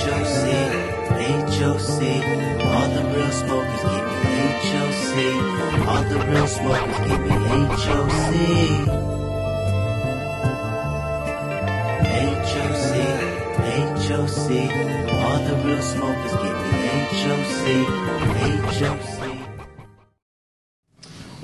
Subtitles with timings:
[0.00, 0.44] HOC,
[1.58, 2.00] HOC.
[2.72, 4.36] All the real smokers give me
[4.70, 5.14] HOC.
[5.88, 7.36] All the real smokers give me
[7.82, 8.32] HOC.
[12.50, 12.92] HOC,
[14.06, 14.48] HOC.
[15.20, 16.80] All the real smokers give me
[17.20, 17.64] HOC,
[18.80, 19.29] HOC.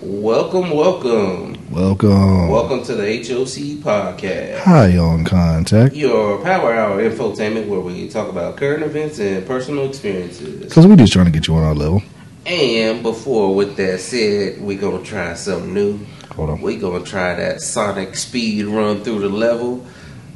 [0.08, 2.48] Welcome, welcome, Welcome.
[2.48, 5.96] welcome to the HOC podcast, High on contact.
[5.96, 10.62] your power hour infotainment where we talk about current events and personal experiences.
[10.62, 12.04] Because we're just trying to get you on our level.
[12.46, 15.98] And before, with that said, we gonna try something new.
[16.36, 16.60] Hold on.
[16.62, 19.84] We gonna try that Sonic speed run through the level,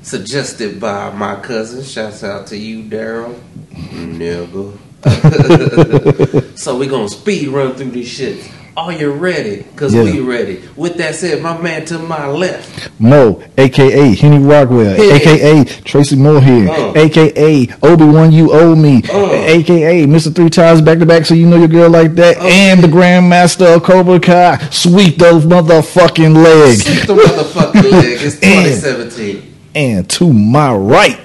[0.02, 1.84] suggested by my cousin.
[1.84, 3.38] Shouts out to you, Daryl.
[3.70, 4.76] Nigga.
[6.58, 8.56] so we gonna speed run through these shits.
[8.76, 9.64] Are you ready?
[9.76, 10.04] Cause Yeah.
[10.04, 10.60] we ready.
[10.76, 12.88] With that said, my man to my left.
[13.00, 15.14] Mo, aka Henny Rockwell, Yeah.
[15.14, 16.92] aka Tracy Moorhead, Uh.
[16.98, 19.32] aka Obi Wan You Owe Me, Uh.
[19.32, 20.34] aka Mr.
[20.34, 22.44] Three Times Back to Back, so you know your girl like that, Uh.
[22.46, 24.58] and the Grandmaster of Cobra Kai.
[24.70, 26.84] Sweep those motherfucking legs.
[26.84, 28.18] Sweep the motherfucking leg.
[28.22, 29.42] It's 2017.
[29.74, 31.18] And to my right,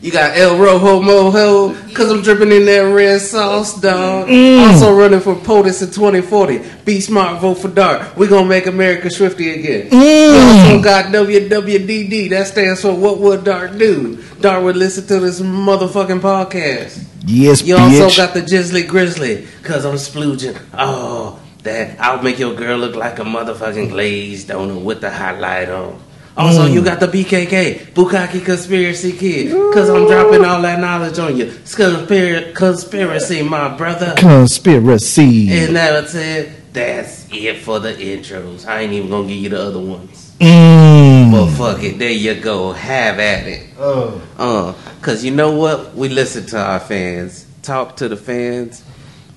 [0.00, 4.28] You got El Rojo Mojo, cause I'm dripping in that red sauce, dog.
[4.28, 4.68] Mm.
[4.70, 6.60] Also running for POTUS in 2040.
[6.84, 8.16] Be smart, vote for Dart.
[8.16, 9.90] We gonna make America swifty again.
[9.90, 10.32] Mm.
[10.70, 14.22] You also got WWDD, that stands for What Would Dart Do?
[14.40, 17.04] Dart would listen to this motherfucking podcast.
[17.26, 18.16] yes, You also bitch.
[18.16, 20.56] got the Jizzly Grizzly, cause I'm splooging.
[20.74, 25.68] Oh, that I'll make your girl look like a motherfucking glazed donut with the highlight
[25.70, 26.00] on.
[26.38, 26.72] Also, Mm.
[26.74, 31.46] you got the BKK, Bukaki Conspiracy Kid, cause I'm dropping all that knowledge on you.
[31.46, 34.14] It's conspir- conspiracy, my brother.
[34.16, 35.50] Conspiracy.
[35.50, 36.50] And that's it.
[36.72, 38.66] That's it for the intros.
[38.68, 40.30] I ain't even gonna give you the other ones.
[40.40, 41.32] Mm.
[41.32, 42.72] But fuck it, there you go.
[42.72, 43.62] Have at it.
[43.80, 44.20] Oh.
[44.38, 45.96] Uh, cause you know what?
[45.96, 48.84] We listen to our fans, talk to the fans,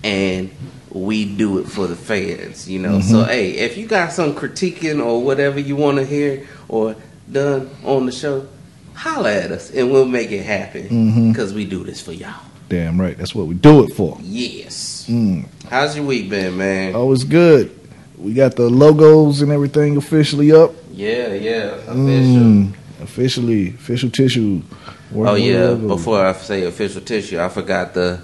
[0.04, 0.52] and
[0.92, 2.70] we do it for the fans.
[2.70, 3.02] You know.
[3.02, 6.96] So hey, if you got some critiquing or whatever you want to hear or
[7.32, 8.48] done on the show,
[8.94, 10.90] holla at us and we'll make it happen.
[10.90, 11.36] Mhm.
[11.36, 12.34] Cause we do this for y'all.
[12.70, 13.18] Damn right.
[13.18, 14.18] That's what we do it for.
[14.22, 15.06] Yes.
[15.10, 15.46] Mm.
[15.70, 16.94] How's your week been, man?
[16.96, 17.70] Oh, it's good.
[18.18, 20.74] We got the logos and everything officially up.
[20.94, 21.76] Yeah, yeah.
[21.88, 21.96] Official.
[21.96, 24.62] Mm, officially, official tissue.
[25.16, 25.74] Oh yeah.
[25.74, 28.20] Before I say official tissue, I forgot the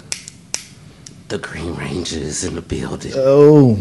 [1.28, 3.12] the Green Rangers in the building.
[3.14, 3.78] Oh,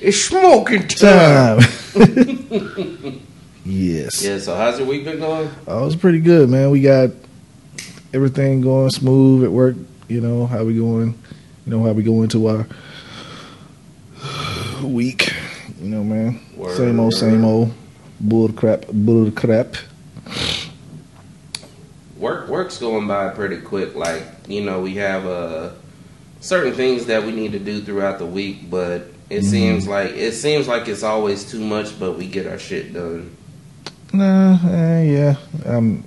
[0.00, 1.60] It's smoking time.
[1.60, 3.20] time.
[3.64, 4.22] yes.
[4.24, 5.50] Yeah, so how's your week been going?
[5.66, 6.70] Oh, it's pretty good, man.
[6.70, 7.10] We got
[8.14, 9.76] everything going smooth at work.
[10.08, 11.18] You know how we going.
[11.66, 12.66] You know how we going to our
[14.82, 15.32] week.
[15.80, 16.40] You know, man.
[16.56, 16.76] Word.
[16.76, 17.72] Same old, same old.
[18.20, 19.76] Bull crap, bull crap.
[22.16, 23.94] Work work's going by pretty quick.
[23.94, 25.70] Like you know, we have uh,
[26.40, 30.32] certain things that we need to do throughout the week, but it seems like it
[30.32, 31.98] seems like it's always too much.
[31.98, 33.36] But we get our shit done
[34.12, 35.36] Nah, eh, yeah.
[35.64, 36.02] I'm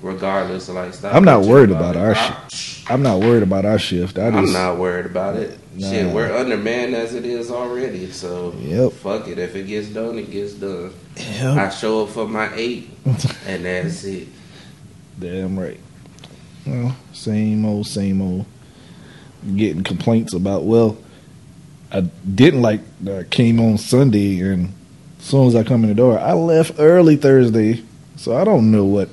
[0.00, 0.68] regardless.
[0.68, 2.52] Like stop I'm not worried about our it.
[2.52, 2.90] shit.
[2.90, 4.18] I'm not worried about our shift.
[4.18, 5.58] I I'm just not worried about it.
[5.74, 5.88] Nah.
[5.90, 8.10] Shit, we're undermanned as it is already.
[8.12, 8.92] So Yep.
[8.92, 9.38] fuck it.
[9.38, 10.92] If it gets done, it gets done.
[11.16, 11.56] Yep.
[11.56, 12.90] I show up for my eight,
[13.46, 14.28] and that's it.
[15.18, 15.80] Damn right.
[16.66, 18.46] Well, same old, same old.
[19.56, 20.96] Getting complaints about, well,
[21.90, 24.72] I didn't like that I came on Sunday, and
[25.18, 27.82] as soon as I come in the door, I left early Thursday,
[28.16, 29.08] so I don't know what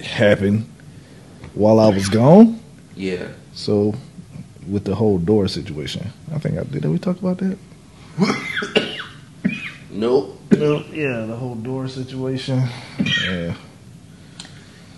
[0.00, 0.68] happened
[1.54, 2.60] while I was gone.
[2.96, 3.28] Yeah.
[3.52, 3.94] So,
[4.68, 6.82] with the whole door situation, I think I did.
[6.82, 7.58] Did we talk about that?
[9.90, 10.38] Nope.
[10.50, 10.86] Nope.
[10.92, 12.62] Yeah, the whole door situation.
[13.24, 13.54] Yeah.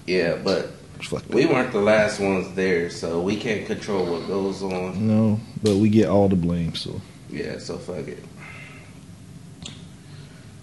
[0.07, 1.53] Yeah, but Fuck we that.
[1.53, 5.07] weren't the last ones there, so we can't control what goes on.
[5.07, 6.75] No, but we get all the blame.
[6.75, 7.01] So
[7.31, 8.23] Yeah, so fuck it.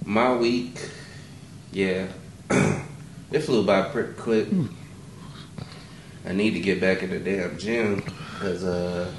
[0.06, 0.80] My week,
[1.72, 2.08] yeah,
[2.50, 4.48] it flew by pretty quick.
[6.26, 9.12] I need to get back in the damn gym because uh,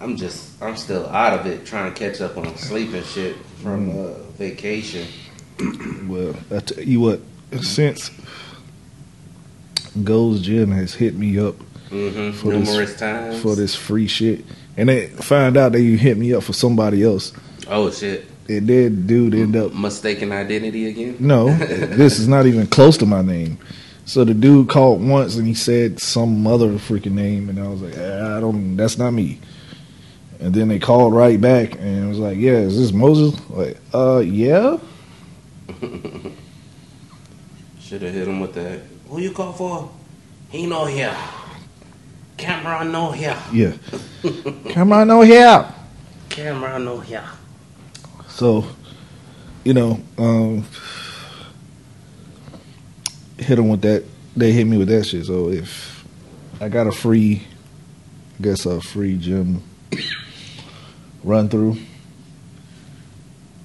[0.00, 3.36] I'm just I'm still out of it, trying to catch up on sleep and shit
[3.62, 5.06] from uh, vacation.
[6.08, 7.20] Well, I tell you what,
[7.62, 8.10] since
[10.04, 11.54] Gold's Gym has hit me up
[11.88, 14.44] hmm For this- Numerous times for this free shit,
[14.76, 17.32] and they find out that you hit me up for somebody else,
[17.68, 18.26] Oh shit!
[18.48, 21.16] and then dude end up Mistaken identity again.
[21.18, 23.58] no, this is not even close to my name.
[24.06, 27.80] So the dude called once and he said some other freaking name, and I was
[27.82, 29.38] like, "Ah, I don't, that's not me.
[30.40, 33.38] And then they called right back and was like, Yeah, is this Moses?
[33.50, 34.78] Like, uh, yeah.
[37.80, 38.80] Should have hit him with that.
[39.10, 39.90] Who you call for?
[40.50, 41.16] He no here.
[42.36, 43.36] Camera no here.
[43.52, 43.72] Yeah.
[44.70, 45.66] Camera no here.
[46.28, 47.24] Camera no here.
[48.28, 48.64] So,
[49.64, 50.64] you know, um,
[53.38, 54.04] hit them with that.
[54.36, 55.26] They hit me with that shit.
[55.26, 56.04] So if
[56.60, 57.42] I got a free,
[58.38, 59.62] I guess a free gym
[61.24, 61.76] run through,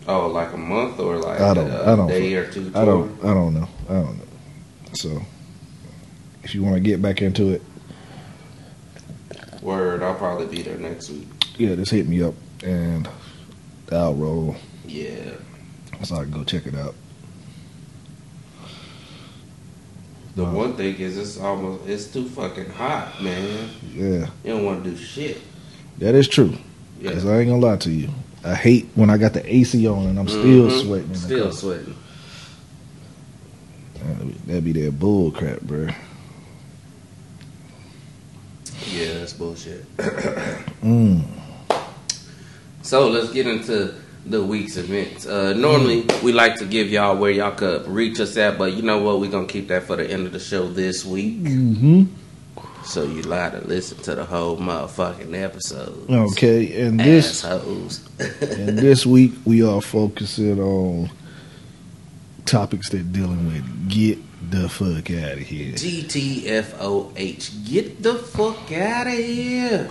[0.08, 2.72] Oh, like a month or like I don't- a I don't- day or two.
[2.76, 4.24] I don't, I don't know, I don't know.
[4.94, 5.22] So
[6.46, 7.62] if you want to get back into it,
[9.62, 11.28] Word, I'll probably be there next week.
[11.58, 13.10] yeah, just hit me up and
[13.92, 14.56] I'll roll
[14.88, 15.32] Yeah.
[16.04, 16.94] so I can go check it out.
[20.36, 20.54] The Wow.
[20.54, 23.70] one thing is it's almost it's too fucking hot, man.
[23.96, 25.38] Yeah, You don't want to do shit.
[26.00, 26.56] that is true.
[27.02, 27.14] Yeah.
[27.14, 28.10] Cause I ain't gonna lie to you.
[28.44, 30.82] I hate when I got the AC on and I'm still Mhm.
[30.84, 31.16] sweating.
[31.16, 31.96] Still sweating.
[33.96, 35.88] That'd be- That'd be that bull crap, bro.
[38.94, 39.86] Yeah, that's bullshit.
[40.86, 41.24] Mm.
[42.84, 43.96] So let's get into
[44.28, 45.26] the week's events.
[45.26, 48.84] Uh, normally we like to give y'all where y'all could reach us at, but you
[48.84, 49.20] know what?
[49.20, 51.40] We're gonna keep that for the end of the show this week.
[51.42, 52.04] Mm-hmm.
[52.86, 56.10] So you lie to listen to the whole motherfucking episode.
[56.10, 58.08] Okay, and this Assholes.
[58.42, 61.10] and this week we are focusing on
[62.46, 64.20] topics that dealing with get
[64.52, 65.74] the fuck out of here.
[65.74, 67.70] GTFOH.
[67.70, 69.90] Get the fuck out of here.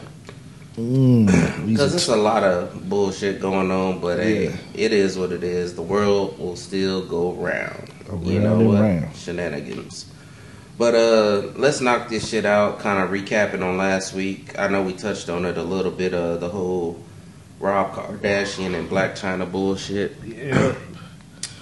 [0.76, 1.26] Mm.
[1.66, 5.44] Because are it's a lot of bullshit going on, but hey, it is what it
[5.44, 5.74] is.
[5.74, 7.88] The world will still go round.
[8.24, 8.80] you know what?
[8.80, 9.14] round.
[9.16, 10.06] Shenanigans.
[10.76, 14.58] But uh let's knock this shit out, kind of recapping on last week.
[14.58, 17.00] I know we touched on it a little bit of the whole
[17.60, 20.16] Rob Kardashian and Blac Chyna bullshit.
[20.24, 20.74] yeah.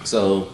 [0.05, 0.49] So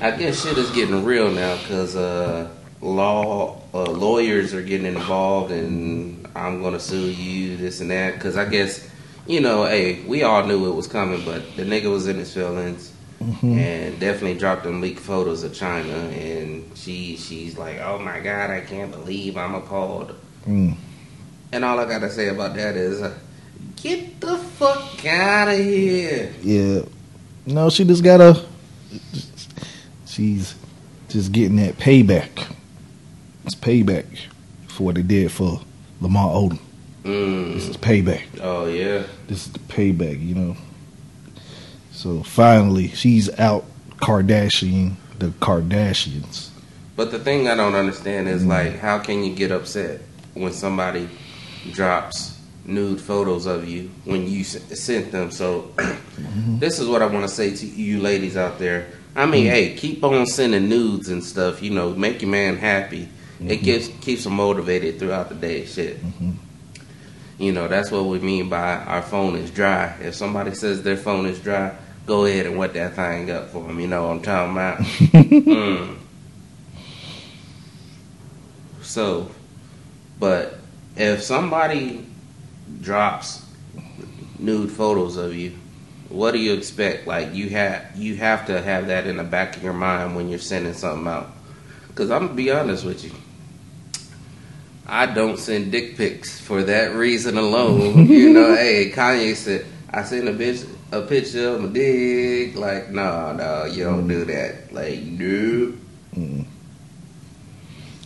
[0.00, 2.48] I guess shit is getting real now because uh,
[2.80, 8.14] law uh, lawyers are getting involved, and I'm gonna sue you, this and that.
[8.14, 8.88] Because I guess
[9.26, 12.32] you know, hey, we all knew it was coming, but the nigga was in his
[12.32, 12.92] feelings.
[13.22, 13.58] Mhm.
[13.58, 18.48] And definitely dropped them leaked photos of Chyna, and she she's like, "Oh my God,
[18.50, 20.14] I can't believe I'm appalled."
[20.48, 20.74] Mm.
[21.52, 23.12] And all I gotta say about that is, uh,
[23.76, 26.32] get the fuck out of here.
[26.42, 26.80] Yeah.
[27.44, 28.42] No, she just gotta.
[30.20, 30.54] She's
[31.08, 32.54] just getting that payback.
[33.46, 34.04] It's payback
[34.68, 35.62] for what they did for
[36.02, 36.58] Lamar Odom.
[37.04, 37.10] This
[37.64, 37.70] Mm.
[37.70, 38.20] is payback.
[38.42, 39.04] Oh yeah.
[39.28, 40.56] This is the payback, you know.
[41.92, 43.64] So finally, she's out
[44.02, 46.48] Kardashian the Kardashians.
[46.96, 48.48] But the thing I don't understand is Mm.
[48.48, 50.02] like, how can you get upset
[50.34, 51.08] when somebody
[51.72, 52.34] drops
[52.66, 55.30] nude photos of you when you sent them?
[55.30, 55.70] So,
[56.58, 58.84] this is what I want to say to you ladies out there.
[59.20, 59.50] I mean, mm.
[59.50, 61.62] hey, keep on sending nudes and stuff.
[61.62, 63.02] You know, make your man happy.
[63.02, 63.64] It mm-hmm.
[63.64, 65.66] gives keeps him motivated throughout the day.
[65.66, 66.02] Shit.
[66.02, 66.30] Mm-hmm.
[67.38, 69.94] You know, that's what we mean by our phone is dry.
[70.00, 71.76] If somebody says their phone is dry,
[72.06, 73.78] go ahead and wet that thing up for them.
[73.78, 74.78] You know what I'm talking about?
[74.78, 75.96] mm.
[78.82, 79.30] So,
[80.18, 80.58] but
[80.96, 82.06] if somebody
[82.80, 83.44] drops
[84.38, 85.52] nude photos of you,
[86.10, 87.06] what do you expect?
[87.06, 90.28] Like you have you have to have that in the back of your mind when
[90.28, 91.30] you're sending something out.
[91.88, 93.12] Because I'm gonna be honest with you,
[94.86, 98.06] I don't send dick pics for that reason alone.
[98.10, 102.56] you know, hey, Kanye said I sent a bitch a picture of my dick.
[102.56, 104.72] Like, no, no, you don't do that.
[104.72, 105.74] Like, no,
[106.16, 106.44] Mm.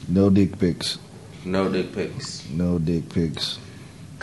[0.09, 0.99] No dick pics.
[1.47, 2.47] no dick pics.
[2.51, 3.59] No dick pics.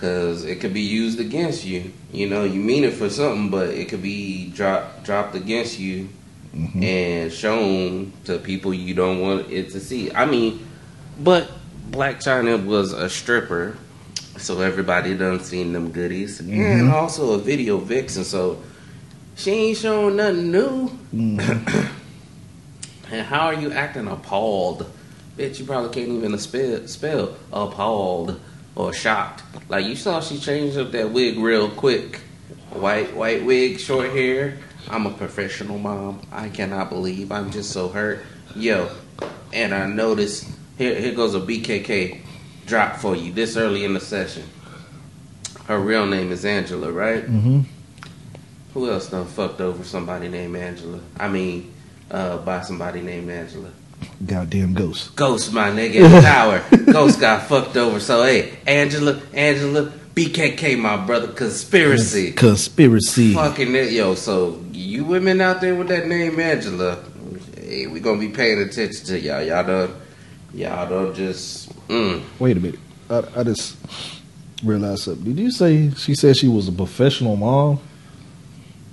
[0.02, 1.92] Cause it could be used against you.
[2.12, 6.10] You know, you mean it for something, but it could be dropped dropped against you
[6.58, 6.84] Mhm.
[6.84, 10.12] and shown to people you don't want it to see.
[10.12, 10.60] I mean,
[11.24, 11.52] but
[11.92, 13.78] Blac Chyna was a stripper,
[14.38, 18.24] so everybody done seen them goodies, and also a video vixen.
[18.24, 18.58] So
[19.36, 20.92] she ain't showing nothing new.
[21.16, 21.88] Mhm.
[23.12, 24.86] And how are you acting appalled?
[25.38, 28.40] Bitch, you probably can't even spell, spell appalled
[28.76, 29.44] or shocked.
[29.70, 32.22] Like you saw she changed up that wig real quick.
[32.72, 34.58] White white wig, short hair.
[34.90, 36.22] I'm a professional mom.
[36.32, 38.26] I cannot believe I'm just so hurt.
[38.56, 38.90] Yo,
[39.54, 42.22] and I noticed here here goes a BKK
[42.66, 44.44] drop for you this early in the session.
[45.66, 47.24] Her real name is Angela, right?
[47.24, 47.62] Mm-hmm.
[48.74, 51.00] Who else done fucked over somebody named Angela?
[51.20, 51.74] I mean,
[52.10, 53.70] uh, by somebody named Angela.
[54.26, 55.16] Goddamn ghost.
[55.16, 56.64] Ghost, my nigga, tower.
[56.92, 58.00] Ghost got fucked over.
[58.00, 62.32] So, hey, Angela, Angela, BKK, my brother, conspiracy.
[62.34, 63.34] Conspiracy.
[63.34, 64.16] Fucking it, yo.
[64.16, 67.04] So, you women out there with that name Angela,
[67.58, 69.42] hey, we gonna be paying attention to y'all.
[69.42, 70.02] Y'all done
[70.54, 71.70] Y'all don't just.
[71.88, 72.24] Mm.
[72.40, 72.80] Wait a minute.
[73.10, 73.78] I, I just
[74.64, 75.24] realized something.
[75.24, 77.80] Did you say she said she was a professional mom?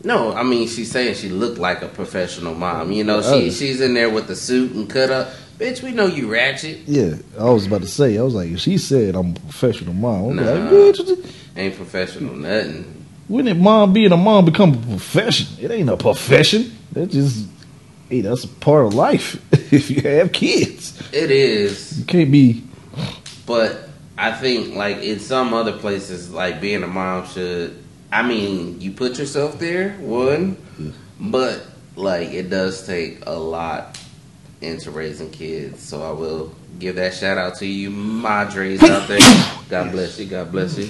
[0.04, 2.92] No, I mean she's saying she looked like a professional mom.
[2.92, 3.40] You know, Oh.
[3.40, 5.28] she she's in there with the suit and cut up.
[5.58, 6.78] Bitch, we know you ratchet.
[6.86, 8.16] Yeah, I was about to say.
[8.16, 10.14] I was like, if she said I'm a professional mom.
[10.14, 10.52] I was Nah.
[10.52, 13.04] like, bitch, Ain't professional nothing.
[13.26, 15.48] when did mom being a mom become a profession?
[15.60, 16.70] It ain't a profession.
[16.92, 17.46] That just,
[18.08, 19.42] hey, that's a part of life.
[19.72, 22.62] if you have kids, It is, you can't be.
[23.46, 27.76] but I think like in some other places, like being a mom should.
[28.10, 30.56] I mean, you put yourself there, one,
[31.20, 31.64] but
[31.96, 33.98] like it does take a lot
[34.60, 35.82] into raising kids.
[35.82, 39.18] So I will give that shout out to you, madres out there.
[39.68, 40.26] God bless you.
[40.26, 40.88] God bless you.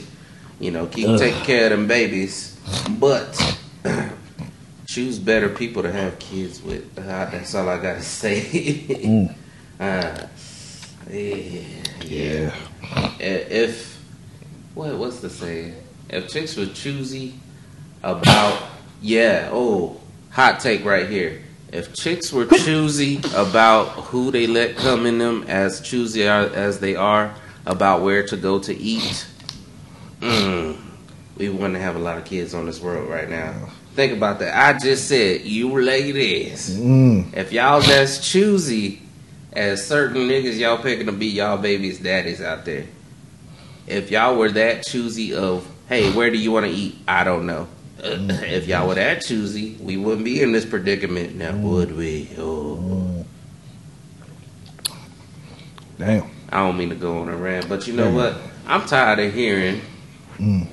[0.61, 1.19] You know, keep Ugh.
[1.19, 2.59] taking care of them babies,
[2.99, 3.35] but
[4.87, 6.85] choose better people to have kids with.
[6.99, 8.41] Uh, that's all I gotta say.
[8.89, 9.35] Mm.
[9.81, 10.27] uh,
[11.11, 11.61] yeah,
[12.05, 12.55] Yeah.
[12.95, 13.99] I- If
[14.75, 15.75] what what's the saying?
[16.09, 17.35] If chicks were choosy
[18.03, 18.63] about
[19.01, 20.01] yeah, oh,
[20.31, 21.43] hot take right here.
[21.73, 26.97] If chicks were choosy about who they let come in them, as choosy as they
[26.97, 27.35] are
[27.67, 29.27] about where to go to eat,
[30.21, 30.77] mm,
[31.37, 33.55] we wouldn't have a lot of kids on this world right now.
[33.95, 34.57] Think about that.
[34.57, 37.35] I just said, you ladies, Mm.
[37.37, 39.03] if y'all that's choosy
[39.53, 42.85] as certain niggas y'all picking to be y'all babies' daddies out there.
[43.87, 46.97] If y'all were that choosy of, hey, where do you want to eat?
[47.09, 47.67] I don't know.
[48.03, 52.29] Uh, if y'all were that choosy, we wouldn't be in this predicament now, would we?
[52.39, 53.25] Oh,
[55.99, 56.31] Damn.
[56.51, 58.15] I don't mean to go on a rant, but you know Yeah.
[58.15, 58.37] what?
[58.67, 59.81] I'm tired of hearing
[60.39, 60.67] Mm.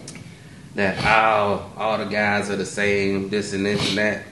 [0.76, 4.24] that all all the guys are the same, this and this and that.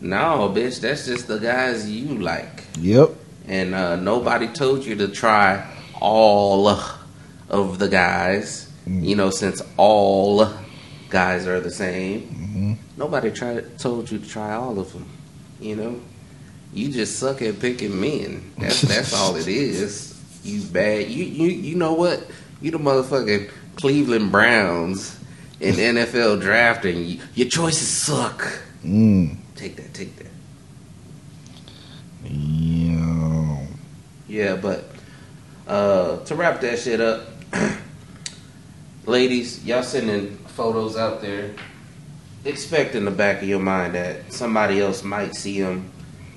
[0.00, 2.64] No, bitch, that's just the guys you like.
[2.78, 3.10] Yep.
[3.48, 5.64] and uh, nobody told you to try
[6.00, 6.68] all
[7.48, 8.68] of the guys.
[8.88, 9.04] Mm.
[9.04, 10.48] You know, since all
[11.10, 12.76] guys are the same, Mhm.
[12.98, 15.06] nobody tried told you to try all of them.
[15.60, 16.00] You know,
[16.74, 18.42] you just suck at picking men.
[18.58, 20.14] That's that's all it is.
[20.44, 21.08] You bad.
[21.08, 22.26] You you you know what?
[22.60, 25.16] You the motherfucking Cleveland Browns
[25.60, 27.04] in NFL drafting.
[27.04, 28.44] You, your choices suck.
[28.84, 29.36] Mm.
[29.54, 29.94] Take that.
[29.94, 30.26] Take that.
[32.24, 33.66] Yeah.
[34.28, 34.90] Yeah, but
[35.68, 37.28] uh, to wrap that shit up,
[39.06, 41.52] ladies, y'all sending photos out there,
[42.44, 45.90] expect in the back of your mind that somebody else might see them.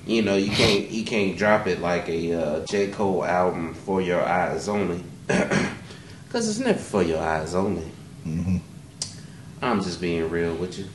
[0.05, 4.01] You know, you can't you can't drop it like a uh, J Cole album for
[4.01, 7.86] your eyes only, because it's never for your eyes only.
[8.24, 8.57] hmm
[9.62, 10.86] I'm just being real with you.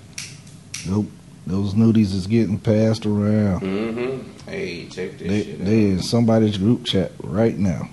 [0.89, 1.07] Nope.
[1.47, 3.63] Those nudies is getting passed around.
[3.63, 4.49] Mm-hmm.
[4.49, 7.89] Hey, check this They, shit they in somebody's group chat right now.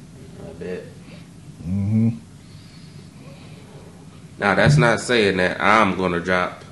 [0.48, 0.84] I bet.
[1.64, 2.10] hmm
[4.40, 6.64] Now that's not saying that I'm gonna drop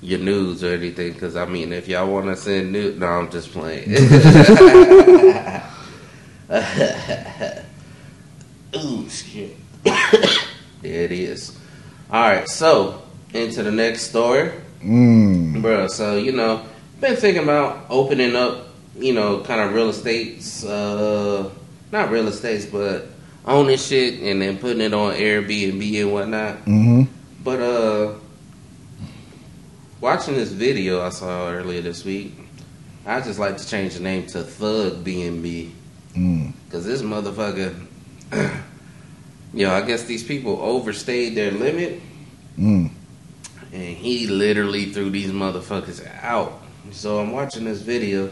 [0.00, 3.30] your news or anything, because I mean, if y'all want to send nude, no, I'm
[3.30, 3.90] just playing.
[8.76, 9.56] Ooh, shit.
[9.84, 11.58] there it is.
[12.10, 13.02] All right, so
[13.34, 14.52] into the next story,
[14.82, 15.60] Mm.
[15.60, 15.88] bro.
[15.88, 16.64] So you know,
[17.00, 21.50] been thinking about opening up, you know, kind of real estates, uh,
[21.90, 23.08] not real estates, but
[23.48, 26.56] owning shit and then putting it on Airbnb and whatnot.
[26.58, 27.02] hmm
[27.42, 28.14] But uh
[30.00, 32.34] watching this video I saw earlier this week,
[33.06, 35.70] I just like to change the name to Thug BNB
[36.16, 36.52] Mm.
[36.64, 37.74] because this motherfucker,
[39.54, 42.00] yo, I guess these people overstayed their limit,
[42.58, 42.90] Mm.
[43.72, 46.60] and he literally threw these motherfuckers out.
[46.90, 48.30] So I'm watching this video.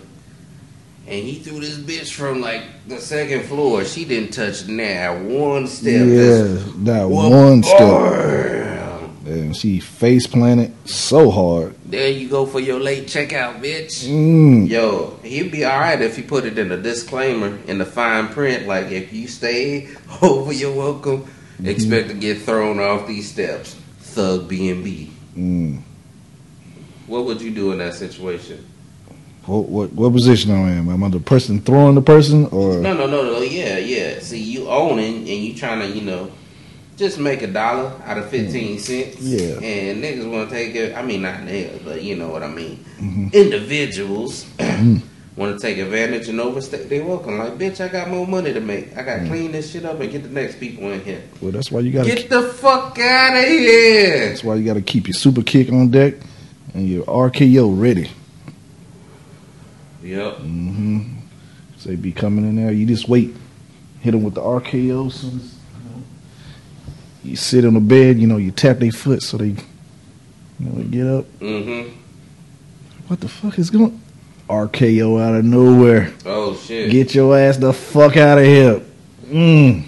[1.09, 3.85] And he threw this bitch from like the second floor.
[3.85, 6.07] She didn't touch now one step.
[6.07, 8.83] Yeah, that one step.
[9.25, 11.77] And she face planted so hard.
[11.85, 14.07] There you go for your late checkout, bitch.
[14.09, 14.69] Mm.
[14.69, 18.29] Yo, he'd be all right if he put it in the disclaimer in the fine
[18.29, 19.89] print, like if you stay
[20.23, 21.29] over your welcome,
[21.63, 23.75] expect to get thrown off these steps.
[24.01, 25.13] Thug B and B.
[25.37, 25.83] Mm.
[27.07, 28.65] What would you do in that situation?
[29.47, 30.89] What, what what position I am?
[30.89, 32.75] Am I the person throwing the person or?
[32.79, 33.41] No, no, no, no.
[33.43, 34.19] Yeah, yeah.
[34.21, 36.33] See, you owning and you trying to, you know,
[36.97, 39.21] just make a dollar out of fifteen cents.
[39.21, 39.55] Yeah.
[39.63, 40.97] And niggas want to take it.
[40.97, 42.85] I mean, not niggas, but you know what I mean.
[42.99, 43.33] Mhm.
[43.33, 44.47] Individuals
[45.37, 47.39] want to take advantage and overstay they welcome.
[47.39, 48.97] Like, bitch, I got more money to make.
[48.97, 51.23] I got to clean this shit up and get the next people in here.
[51.41, 52.13] Well, that's why you gotta.
[52.13, 54.29] Get the fuck out of here.
[54.31, 56.15] That's why you gotta keep your super kick on deck
[56.75, 58.11] and your RKO ready.
[60.07, 60.37] Yep.
[60.37, 61.17] Mm-hmm.
[61.79, 62.71] So they be coming in there.
[62.71, 63.35] You just wait.
[64.01, 65.11] hit them with the RKO.
[65.11, 66.03] Soon as, you, know,
[67.25, 69.57] you sit on the bed, you know, you tap their foot so they, you
[70.61, 71.25] know, they get up.
[71.41, 71.93] Mm-hmm.
[73.09, 74.01] What the fuck is going?
[74.49, 76.15] RKO out of nowhere.
[76.25, 76.91] Oh shit.
[76.93, 78.81] Get your ass the fuck out of here.
[79.25, 79.87] Mm.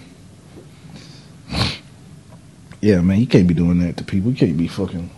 [2.80, 4.30] Yeah, man, you can't be doing that to people.
[4.30, 5.10] You can't be fucking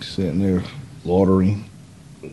[0.00, 0.62] sitting there
[1.04, 1.64] loitering.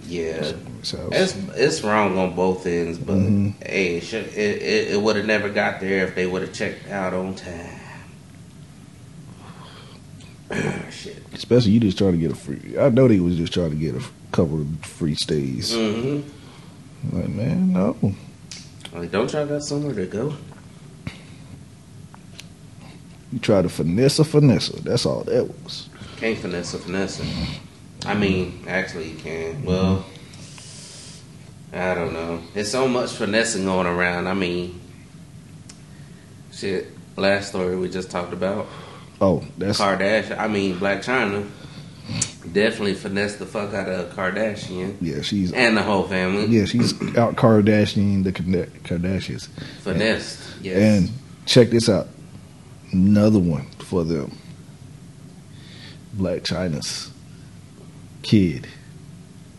[0.07, 0.51] Yeah.
[0.83, 3.53] So, It's it's wrong on both ends, but Mhm.
[3.65, 6.53] hey, it, should, it, it, it would have never got there if they would have
[6.53, 7.77] checked out on time.
[10.91, 11.17] Shit.
[11.33, 12.77] especially you just trying to get a free.
[12.77, 15.71] I know they was just trying to get a couple of free stays.
[15.73, 17.17] Mm-hmm.
[17.17, 17.95] Like, man, no.
[18.93, 20.33] Like, don't y'all got somewhere to go?
[23.31, 24.69] You try to finesse a finesse.
[24.69, 25.87] That's all that was.
[26.17, 27.21] Can't finesse a finesse.
[28.05, 29.63] I mean, actually, you can.
[29.63, 30.05] Well,
[31.73, 32.41] I don't know.
[32.53, 34.27] There's so much finessing going around.
[34.27, 34.79] I mean,
[36.51, 36.87] shit.
[37.17, 38.67] Last story we just talked about.
[39.19, 40.39] Oh, that's Kardashian.
[40.39, 41.47] I mean, Blac Chyna
[42.51, 45.21] definitely finessed the fuck out of Kardashian yeah.
[45.21, 46.45] She's and the whole family.
[46.47, 46.65] yeah.
[46.65, 49.47] She's out Kardashian the Kardashians.
[49.81, 50.39] Finessed.
[50.61, 50.77] Yes.
[50.77, 51.11] And
[51.45, 52.07] check this out.
[52.91, 54.35] Another one for them.
[56.17, 57.10] Blac Chyna's
[58.23, 58.67] kid.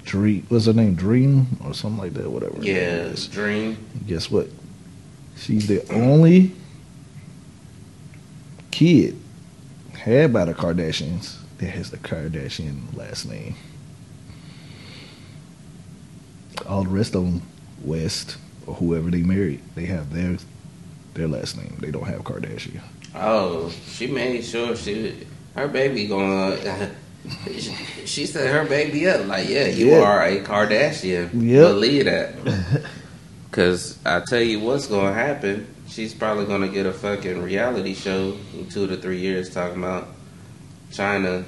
[0.04, 0.95] Dream what's her name?
[0.95, 2.57] Dream or something like that, whatever.
[2.61, 3.12] yeah.
[3.31, 3.76] Dream.
[4.07, 4.49] Guess what?
[5.37, 6.52] She's the only
[8.71, 9.19] kid
[9.95, 13.54] had by the Kardashians that has the Kardashian last name.
[16.66, 17.42] All the rest of them,
[17.83, 20.37] West or whoever they married, they have their
[21.14, 21.76] their last name.
[21.81, 22.81] They don't have Kardashian.
[23.14, 26.90] Oh, she made sure she her baby gonna.
[28.04, 30.00] She, said her baby up like, yeah, you Yeah.
[30.02, 31.30] are a Kardashian.
[31.32, 31.68] Yep.
[31.68, 32.34] Believe that.
[33.52, 35.66] Cause I tell you what's gonna happen.
[35.86, 40.08] She's probably gonna get a fucking reality show in two to three years talking about
[40.90, 41.44] Chyna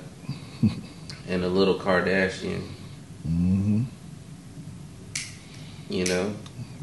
[1.28, 2.62] and a little Kardashian.
[3.24, 3.84] hmm
[5.88, 6.34] You know,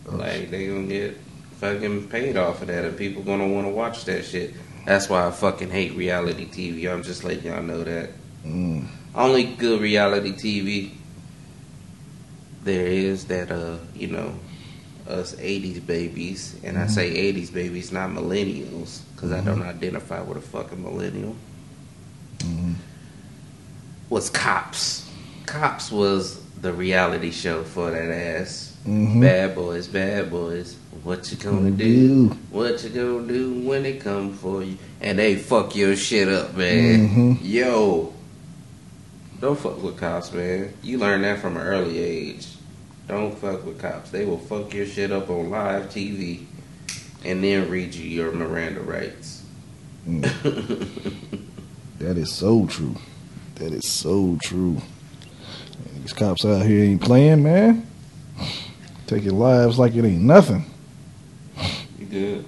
[0.07, 1.17] like they gonna get
[1.59, 4.53] fucking paid off of that, and people gonna want to watch that shit.
[4.85, 6.91] That's why I fucking hate reality TV.
[6.91, 8.09] I'm just letting y'all know that.
[8.45, 8.85] Mm.
[9.13, 10.91] Only good reality TV
[12.63, 14.33] there is that uh you know
[15.07, 20.37] us 80s babies, and I say 80s babies, not millennials, because I don't identify with
[20.37, 21.35] a fucking millennial.
[22.39, 22.75] Mhm.
[24.09, 25.09] Was Cops.
[25.45, 28.73] Cops was the reality show for that ass.
[28.87, 29.21] Mhm.
[29.21, 30.75] Bad boys, bad boys.
[31.03, 32.37] What you gonna Gonna do?
[32.51, 34.77] What you gonna do when they come for you?
[35.01, 37.39] And they fuck your shit up, man.
[37.41, 38.13] Yo.
[39.41, 40.73] Don't fuck with cops, man.
[40.83, 42.47] You learn that from an early age.
[43.07, 44.11] Don't fuck with cops.
[44.11, 46.45] They will fuck your shit up on live TV
[47.25, 49.43] and then read you your Miranda rights.
[50.07, 51.41] Mm.
[52.01, 52.95] That is so true.
[53.55, 54.77] That is so true.
[55.99, 57.85] These cops out here ain't playing, man.
[59.05, 60.65] Taking lives like it ain't nothing.
[61.99, 62.45] you good?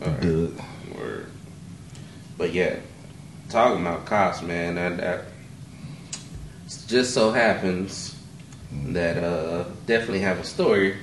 [0.00, 0.20] All right.
[0.22, 0.60] Good.
[0.96, 1.26] Word.
[2.38, 2.76] But yeah,
[3.50, 5.24] talking about cops, man, that, that
[6.86, 8.14] just so happens
[8.92, 10.96] that uh definitely have a story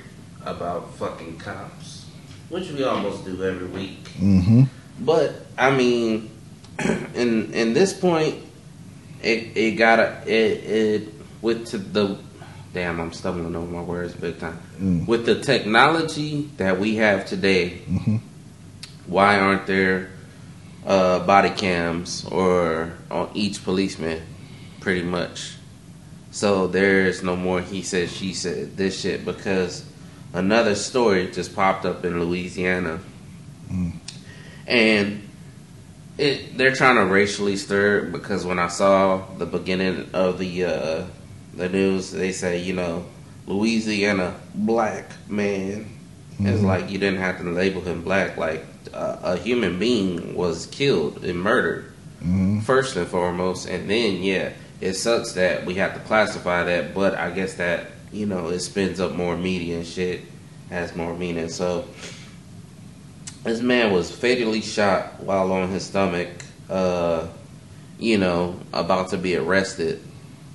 [0.44, 2.06] about fucking cops,
[2.48, 4.04] which we almost do every week.
[4.18, 4.64] Mm-hmm.
[5.00, 6.30] But I mean,
[7.14, 8.36] in in this point,
[9.22, 12.18] it it gotta it it with to the
[12.74, 14.58] damn I'm stumbling over my words big time.
[14.80, 15.06] Mm.
[15.06, 18.20] With the technology that we have today, Mhm.
[19.06, 20.08] why aren't there
[20.86, 24.20] uh, body cams or on each policeman?
[24.80, 25.54] Pretty much.
[26.32, 29.84] So there's no more he said she said this shit because
[30.32, 32.98] another story just popped up in Louisiana,
[33.70, 33.92] Mm.
[34.66, 35.28] and
[36.18, 40.64] it they're trying to racially stir it because when I saw the beginning of the
[40.64, 41.04] uh,
[41.54, 43.04] the news, they say you know
[43.46, 45.86] Louisiana black man.
[46.40, 46.64] It's Mhm.
[46.66, 48.36] like you didn't have to label him black.
[48.36, 48.64] Like
[48.94, 51.86] uh, a human being was killed and murdered
[52.22, 52.60] Mm-hmm.
[52.60, 54.50] first and foremost, and then yeah,
[54.82, 58.58] it sucks that we have to classify that, but I guess that you know it
[58.58, 60.22] spins up more media and shit,
[60.70, 61.48] has more meaning.
[61.48, 61.86] So
[63.44, 66.28] this man was fatally shot while on his stomach,
[66.68, 67.28] uh,
[68.00, 70.02] you know, about to be arrested.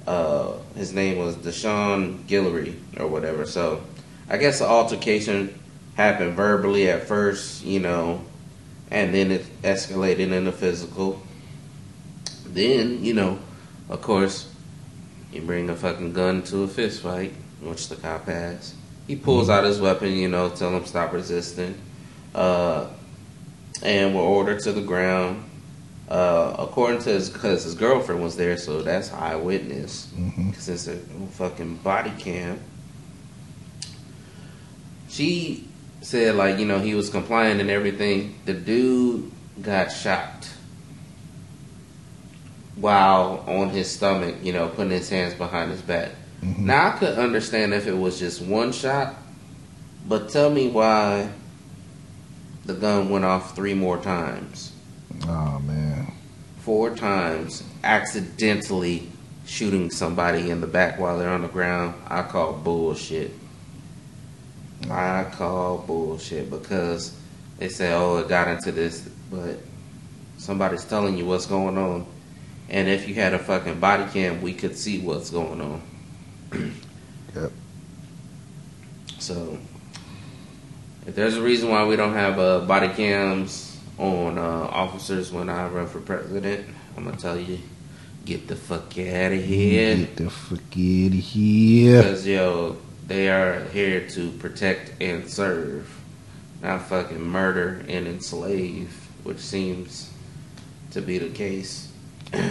[0.05, 3.45] Uh, his name was Deshaun Guillory or whatever.
[3.45, 3.81] So
[4.29, 5.57] I guess the altercation
[5.95, 8.21] happened verbally at first, you know,
[8.91, 11.21] and then it escalated into physical.
[12.45, 13.39] Then, you know,
[13.89, 14.51] of course,
[15.31, 18.73] you bring a fucking gun to a fist fight, which the cop has.
[19.07, 21.75] He pulls out his weapon, you know, tell him stop resisting.
[22.35, 22.87] uh,
[23.83, 25.43] and were ordered to the ground.
[26.09, 30.09] Uh, according to his, because his girlfriend was there, so that's eyewitness.
[30.15, 30.95] hmm Since a
[31.33, 32.59] fucking body cam,
[35.09, 35.67] she
[36.01, 38.35] said like you know he was compliant and everything.
[38.45, 40.49] The dude got shot
[42.79, 46.11] while on his stomach, you know, putting his hands behind his back.
[46.43, 46.59] Mhm.
[46.59, 49.15] Now I could understand if it was just one shot,
[50.07, 51.29] but tell me why
[52.65, 54.71] the gun went off three more times.
[55.27, 56.11] Oh man.
[56.59, 59.09] Four times accidentally
[59.45, 61.95] shooting somebody in the back while they're on the ground.
[62.07, 63.31] I call bullshit.
[64.91, 67.13] I call bullshit because
[67.57, 69.57] they say, oh, it got into this, but
[70.37, 72.05] somebody's telling you what's going on.
[72.69, 75.81] And if you had a fucking body cam, we could see what's going on.
[77.35, 77.51] Yep.
[79.19, 79.59] So,
[81.05, 85.49] if there's a reason why we don't have uh, body cams on uh, officers when
[85.49, 87.59] I run for president, I'm gonna tell you,
[88.25, 89.97] get the fuck out of here.
[89.97, 91.97] Get the fuck out of here.
[92.01, 92.77] Because, yo,
[93.07, 95.89] they are here to protect and serve,
[96.61, 98.89] not fucking murder and enslave,
[99.23, 100.11] which seems
[100.91, 101.86] to be the case.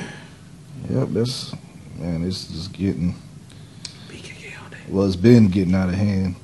[0.91, 1.53] Yep, that's
[1.99, 2.23] man.
[2.23, 3.15] It's just getting
[4.09, 4.77] BKK all day.
[4.89, 5.05] well.
[5.07, 6.37] It's been getting out of hand.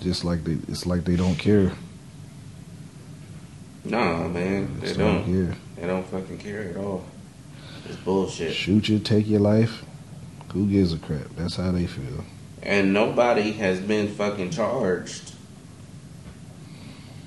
[0.00, 1.72] Just like they, it's like they don't care.
[3.84, 5.24] No, man, they Just don't.
[5.24, 5.56] care.
[5.76, 7.04] They don't fucking care at all.
[7.88, 8.52] It's bullshit.
[8.54, 9.82] Shoot you, take your life.
[10.52, 11.26] Who gives a crap?
[11.36, 12.24] That's how they feel.
[12.62, 15.32] And nobody has been fucking charged.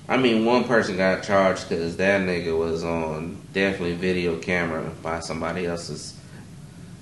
[0.07, 5.19] I mean, one person got charged because that nigga was on definitely video camera by
[5.21, 6.19] somebody else's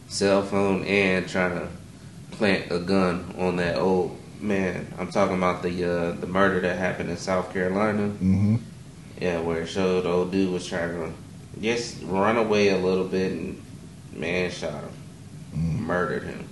[0.08, 1.68] cell phone and trying to
[2.32, 4.88] plant a gun on that old man.
[5.00, 8.10] I'm talking about the uh, the murder that happened in South Carolina.
[8.10, 8.56] hmm
[9.20, 11.12] Yeah, where it showed old dude was trying to
[11.62, 13.62] just run away a little bit and
[14.14, 14.90] man shot him,
[15.56, 15.80] Mm.
[15.80, 16.48] murdered him.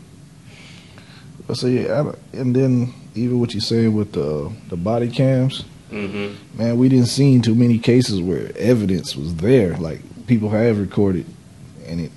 [1.47, 2.01] But so yeah,
[2.33, 6.87] I, and then even what you saying with the the body cams, hmm man, we
[6.89, 9.75] didn't see too many cases where evidence was there.
[9.77, 11.25] Like people have recorded,
[11.87, 12.11] and it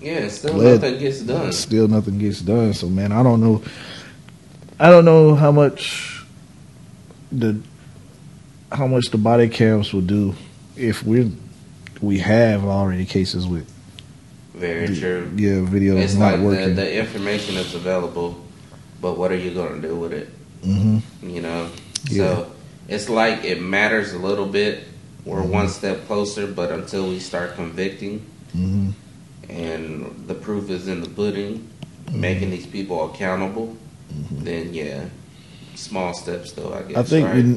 [0.00, 1.52] Yeah, still nothing gets done.
[1.52, 2.72] still nothing gets done.
[2.74, 3.62] So man, I don't know.
[4.78, 6.24] I don't know how much
[7.32, 7.58] the
[8.72, 10.34] how much the body cams will do
[10.76, 11.32] if we
[12.00, 13.66] we have already cases with
[14.54, 15.30] Very true.
[15.36, 16.74] yeah video It's not like the, working.
[16.76, 18.44] the information is available,
[19.00, 20.28] but what are you going to do with it?
[20.62, 21.68] hmm You know?
[22.10, 22.34] Yeah.
[22.36, 22.52] So
[22.88, 24.84] it's like it matters a little bit.
[25.24, 25.48] We're Mhm.
[25.50, 28.20] one step closer, but until we start convicting
[28.52, 28.90] hmm
[29.48, 31.68] and the proof is in the pudding,
[32.06, 32.20] Mm-hmm.
[32.20, 33.76] making these people accountable,
[34.30, 35.06] then yeah,
[35.74, 36.96] small steps though, I guess.
[36.96, 37.34] I think right?
[37.34, 37.56] when,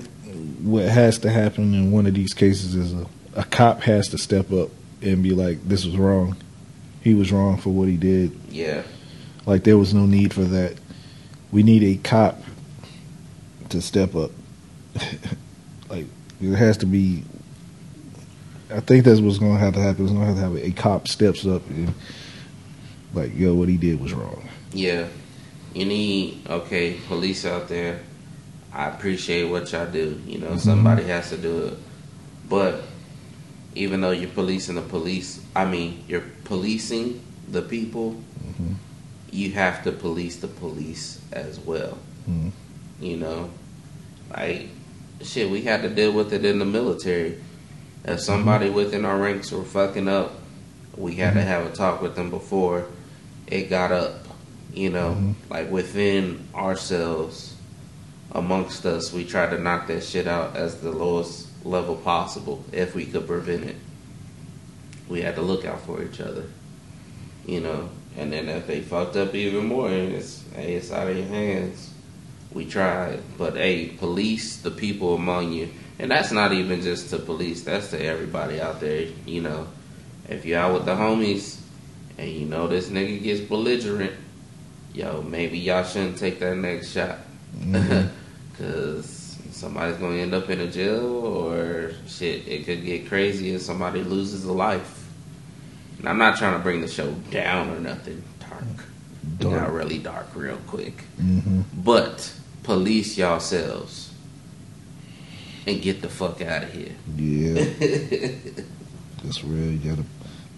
[0.64, 4.18] what has to happen in one of these cases is a, a cop has to
[4.18, 4.70] step up
[5.04, 6.36] and be like, "This was wrong.
[7.02, 8.32] He was wrong for what he did.
[8.50, 8.82] yeah,
[9.46, 10.74] Like there was no need for that.
[11.52, 12.42] We need a cop
[13.70, 14.32] to step up.
[15.90, 16.06] Like
[16.42, 17.24] it has to be.
[18.72, 20.06] I think that's what's going to have to happen.
[20.06, 21.92] It's going to have to have a cop steps up and
[23.14, 24.48] like, yo, what he did was wrong.
[24.74, 25.08] yeah.
[25.74, 28.00] You need okay, police out there.
[28.74, 30.20] I appreciate what y'all do.
[30.26, 30.60] You know, Mhm.
[30.60, 31.78] somebody has to do it.
[32.50, 32.82] But
[33.76, 38.16] even though you're policing the police, I mean, you're policing the people.
[38.60, 38.76] Mhm.
[39.32, 42.00] You have to police the police as well.
[42.28, 42.52] Mhm.
[43.00, 43.50] You know,
[44.36, 44.70] like
[45.24, 47.38] shit, we had to deal with it in the military.
[48.06, 50.34] If somebody within our ranks were fucking up,
[50.96, 51.46] we had to Mhm.
[51.46, 52.86] have a talk with them before
[53.48, 54.28] it got up.
[54.74, 55.34] You know, Mhm.
[55.50, 57.54] like within ourselves,
[58.32, 62.96] amongst us, we tried to knock that shit out as the lowest level possible if
[62.96, 63.76] we could prevent it.
[65.10, 66.44] We had to look out for each other.
[67.46, 71.18] You know, and then if they fucked up even more, it's hey, it's out of
[71.18, 71.90] your hands.
[72.52, 77.20] We tried, but hey, police the people among you, and that's not even just to
[77.20, 77.64] police.
[77.64, 79.08] That's to everybody out there.
[79.26, 79.68] You know,
[80.28, 81.60] if you're out with the homies
[82.18, 84.14] and you know this nigga gets belligerent,
[84.94, 87.20] yo, maybe y'all shouldn't take that next shot,
[87.60, 88.10] Mhm.
[88.58, 92.48] cause somebody's gonna end up in a jail or shit.
[92.48, 95.06] It could get crazy and somebody loses a life.
[96.00, 98.86] And I'm not trying to bring the show down or nothing dark.
[99.38, 99.54] Dark.
[99.54, 101.04] Not really dark, real quick.
[101.22, 101.64] Mhm.
[101.84, 104.12] But police yourselves
[105.68, 106.96] and get the fuck out of here.
[107.18, 107.54] Yeah.
[109.24, 109.72] That's real.
[109.72, 110.06] You gotta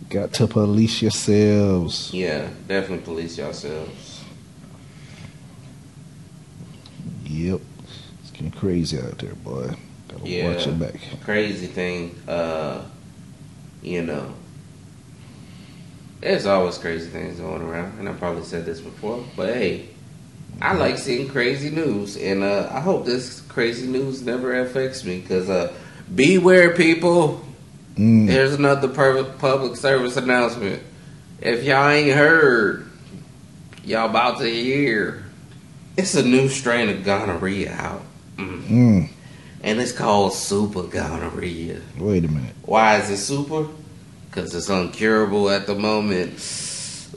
[0.10, 2.12] got to police yourselves.
[2.13, 4.21] yeah, definitely police yourselves.
[7.26, 7.62] Yep.
[8.21, 9.71] It's getting crazy out there, boy.
[10.10, 10.54] Gotta Yeah.
[10.54, 10.95] watch your back.
[11.24, 12.82] crazy thing, uh,
[13.82, 14.34] you know,
[16.21, 19.89] there's always crazy things going around, and I probably said this before, but hey,
[20.62, 25.19] I like seeing crazy news, and uh, I hope this crazy news never affects me,
[25.19, 25.73] because uh,
[26.13, 27.43] beware, people.
[27.95, 28.29] Mm.
[28.29, 30.81] Here's another public service announcement.
[31.41, 32.88] If y'all ain't heard,
[33.84, 35.25] y'all about to hear.
[35.97, 38.03] It's a new strain of gonorrhea out,
[38.38, 38.63] Mm.
[38.67, 39.10] Mm.
[39.63, 41.81] and it's called super gonorrhea.
[41.97, 42.55] Wait a minute.
[42.63, 43.67] Why is it super?
[44.32, 46.39] Because it's uncurable at the moment.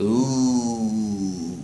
[0.00, 1.56] Ooh.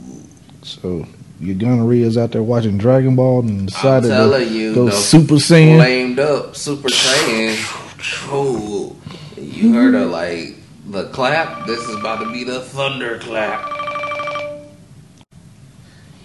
[0.63, 1.05] So
[1.41, 5.77] your gonorrhea's out there watching Dragon Ball and decided telling to you, go Super Saiyan.
[5.79, 8.29] flamed up Super Saiyan.
[8.31, 8.95] Oh,
[9.37, 10.55] you heard of like
[10.89, 11.67] the clap?
[11.67, 13.69] This is about to be the thunder clap.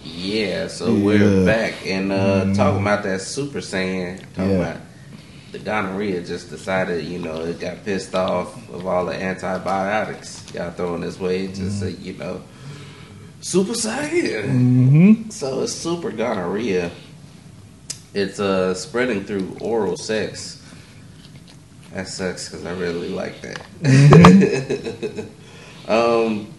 [0.04, 2.56] Yeah, so we're back and uh, Mm.
[2.56, 4.20] talking about that Super Saiyan.
[4.34, 4.56] Talking Yeah.
[4.58, 4.76] about
[5.56, 10.70] the gonorrhea just decided, you know, it got pissed off of all the antibiotics y'all
[10.70, 11.46] throwing this way.
[11.46, 12.42] Just say, you know,
[13.40, 14.44] Super Saiyan.
[14.44, 15.30] Mm-hmm.
[15.30, 16.90] So it's super gonorrhea.
[18.12, 20.62] It's uh spreading through oral sex.
[21.92, 25.26] That sucks because I really like that.
[25.88, 26.52] um,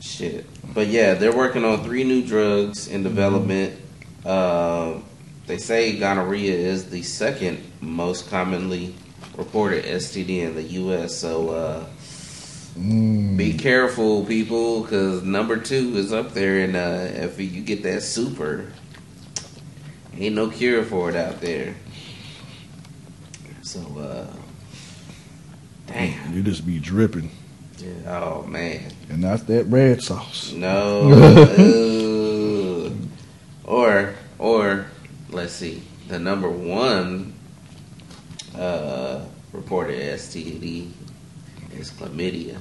[0.00, 0.46] shit.
[0.72, 3.78] But yeah, they're working on three new drugs in development.
[4.24, 5.00] Uh,
[5.50, 8.94] they say gonorrhea is the second most commonly
[9.36, 11.16] reported STD in the U.S.
[11.16, 11.84] So uh,
[12.78, 13.36] Mm.
[13.36, 18.00] be careful, people, because number two is up there, and uh, if you get that
[18.04, 18.70] super,
[20.16, 21.74] ain't no cure for it out there.
[23.62, 24.32] So, uh,
[25.88, 26.32] damn.
[26.32, 27.30] You just be dripping,
[27.78, 30.52] Yeah, oh man, and that's that red sauce.
[30.52, 31.10] no.
[32.86, 32.92] Ugh.
[33.64, 34.86] or, or,
[35.32, 37.32] let's see, the number one
[38.54, 40.90] uh, reported STD
[41.72, 42.58] is chlamydia.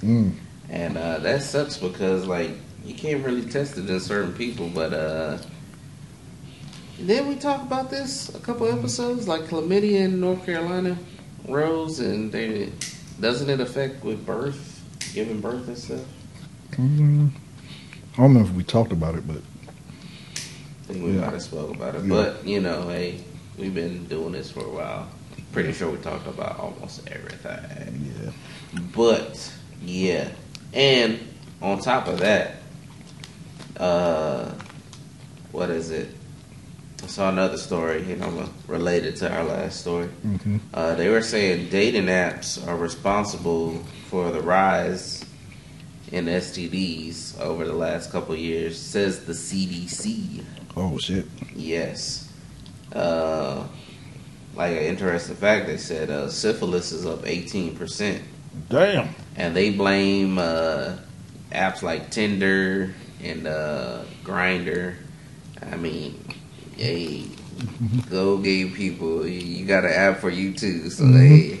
[0.00, 0.34] Mm.
[0.70, 2.50] And uh, that sucks because like
[2.84, 5.38] you can't really test it in certain people, but uh
[7.04, 9.26] didn't we talk about this a couple episodes?
[9.26, 10.96] Like chlamydia in North Carolina
[11.48, 12.70] rose and they
[13.20, 16.04] doesn't it affect with birth, giving birth and stuff?
[16.72, 17.30] Mm.
[18.14, 19.38] I don't know if we talked about it, but
[20.86, 21.20] think we Yeah.
[21.22, 22.02] might have spoke about it.
[22.04, 22.08] Yeah.
[22.08, 23.20] But, you know, hey,
[23.58, 25.08] we've been doing this for a while.
[25.52, 28.12] Pretty sure we talked about almost everything.
[28.24, 28.30] yeah.
[28.94, 29.50] But
[29.84, 30.28] yeah,
[30.72, 31.18] and
[31.62, 32.56] on top of that,
[33.76, 34.50] uh,
[35.52, 36.08] what is it?
[37.02, 40.06] I saw another story, you know, related to our last story.
[40.22, 45.23] hmm Uh, they were saying dating apps are responsible for the rise
[46.14, 50.44] in STDs over the last couple of years, says the CDC.
[50.76, 51.26] Oh shit.
[51.56, 52.32] Yes.
[52.92, 53.66] Uh,
[54.54, 58.22] like an interesting fact, they said uh, syphilis is up 18%.
[58.68, 59.08] Damn.
[59.34, 60.96] and they blame uh,
[61.50, 64.94] apps like Tinder and uh, Grindr.
[65.72, 66.24] I mean,
[66.76, 67.24] hey,
[68.08, 70.88] go gay people, you- got an app for you too.
[70.90, 71.18] So Mhm.
[71.18, 71.60] hey,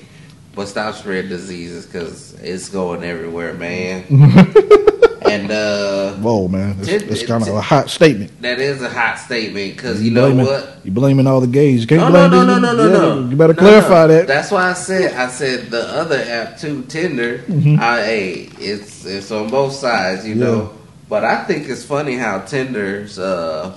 [0.54, 4.04] but stop spreading diseases because it's going everywhere, man.
[5.26, 6.76] and uh, Whoa, man.
[6.76, 8.40] That's, Tid- that's kind of a hot statement.
[8.42, 10.78] that is a hot statement because you know blaming, what.
[10.84, 11.80] You blaming all the gays.
[11.82, 13.28] You can't No, blame no, no, no, no, no, yeah, no.
[13.30, 14.08] You better No, clarify no.
[14.08, 14.26] that.
[14.26, 17.38] That's why I said I said the other app too, Tinder.
[17.38, 17.78] Mhm.
[17.80, 20.44] I hey, it's it's on both sides, you Yeah.
[20.44, 20.70] know.
[21.08, 23.76] But I think it's funny how Tinder's uh,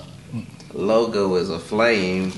[0.74, 2.32] logo is a flame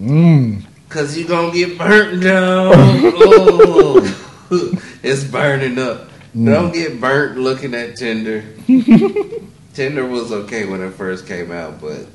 [0.00, 0.62] Mm.
[0.88, 2.72] Because you gonna get burnt down.
[2.76, 4.02] oh,
[5.02, 6.08] it's burning up.
[6.34, 6.46] Mm.
[6.46, 8.44] Don't get burnt looking at Tinder.
[9.74, 12.06] Tinder was okay when it first came out, but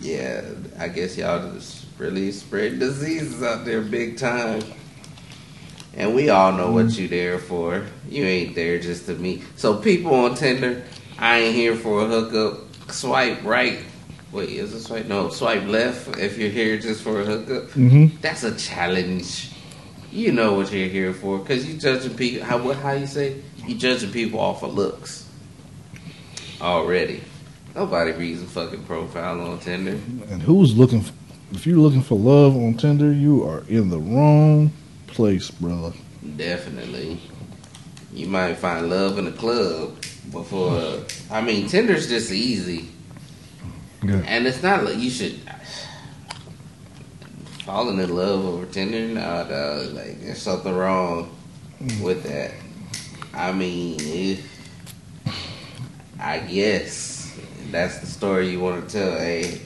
[0.00, 0.42] yeah,
[0.78, 4.62] I guess y'all just really spread diseases out there big time.
[5.96, 7.86] And we all know what you there for.
[8.08, 9.44] You ain't there just to meet.
[9.56, 10.82] So people on Tinder,
[11.18, 12.60] I ain't here for a hookup.
[12.90, 13.78] Swipe right.
[14.34, 15.06] Wait, is it swipe?
[15.06, 17.70] No, swipe left if you're here just for a hookup.
[17.70, 19.50] hmm That's a challenge.
[20.10, 22.44] You know what you're here for because you judging people.
[22.44, 22.76] How what?
[22.78, 23.40] How you say?
[23.66, 25.28] You judging people off of looks
[26.60, 27.22] already.
[27.74, 29.98] Nobody reads a fucking profile on Tinder.
[30.30, 31.02] And who's looking?
[31.02, 31.12] For,
[31.52, 34.72] if you're looking for love on Tinder, you are in the wrong
[35.06, 35.92] place, brother.
[36.36, 37.20] Definitely,
[38.12, 40.00] you might find love in a club
[40.32, 41.04] before.
[41.30, 42.88] I mean, Tinder's just easy,
[44.04, 44.22] Yeah.
[44.26, 45.40] and it's not like you should.
[47.64, 49.92] Falling in love over Tinder, no, dog.
[49.94, 51.34] Like there's something wrong
[52.02, 52.52] with that.
[53.32, 55.34] I mean, if
[56.20, 57.38] I guess
[57.70, 59.18] that's the story you want to tell.
[59.18, 59.62] Hey,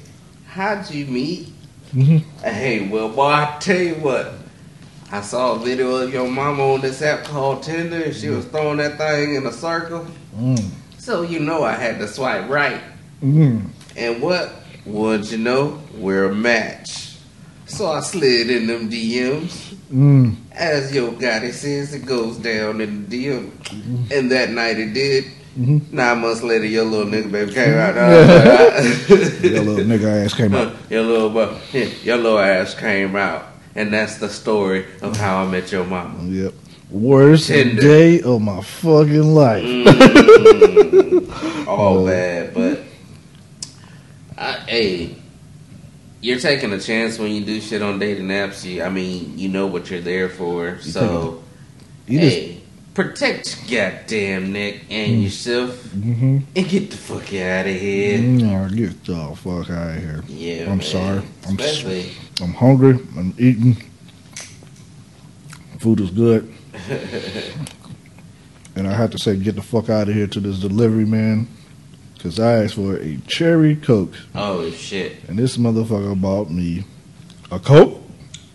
[0.46, 1.48] how'd you meet
[1.92, 4.35] Hey, well, boy, I tell you what.
[5.11, 8.44] I saw a video of your mama on this app called Tinder, and she was
[8.44, 10.07] throwing that thing in a circle.
[10.37, 10.68] Mm.
[10.98, 12.83] So you know I had to swipe right.
[13.22, 13.70] Mm.
[13.99, 14.53] And what?
[14.87, 15.81] Would you know?
[15.97, 17.17] We're a match.
[17.67, 19.75] So I slid in them DMs.
[19.93, 20.37] Mm.
[20.53, 23.51] As Yo Gotti says, it goes down in the DM.
[24.11, 25.25] And that night it did.
[25.59, 25.93] Mhm.
[25.93, 27.95] Nine months later, your little nigga baby came out.
[29.43, 30.73] Your little nigga ass came out.
[30.91, 31.33] your little
[32.05, 33.47] your little ass came out.
[33.75, 36.23] And that's the story of how I met your mama.
[36.25, 36.55] Yep.
[36.91, 37.81] Worst Tinder.
[37.83, 39.65] day of my fucking life.
[39.65, 41.67] Mm.
[41.69, 42.07] All Oh.
[42.07, 42.81] bad, but
[44.38, 45.16] I, hey,
[46.20, 48.64] you're taking a chance when you do shit on dating apps.
[48.64, 50.79] You, I mean, you know what you're there for.
[50.79, 51.42] So,
[52.07, 52.61] You just hey,
[52.94, 58.18] protect your goddamn neck and yourself, hmm and get the fuck out of here.
[58.20, 60.22] No, get the fuck out of here.
[60.29, 60.83] Yeah, I'm man.
[60.83, 61.22] sorry.
[61.48, 62.98] I'm Especially, I'm hungry.
[63.16, 63.77] I'm eating.
[65.81, 66.53] Food is good.
[68.77, 71.48] and I have to say, get the fuck out of here to this delivery man.
[72.19, 74.13] Because I asked for a cherry Coke.
[74.35, 75.17] oh shit.
[75.29, 76.85] And this motherfucker bought me
[77.51, 78.03] a Coke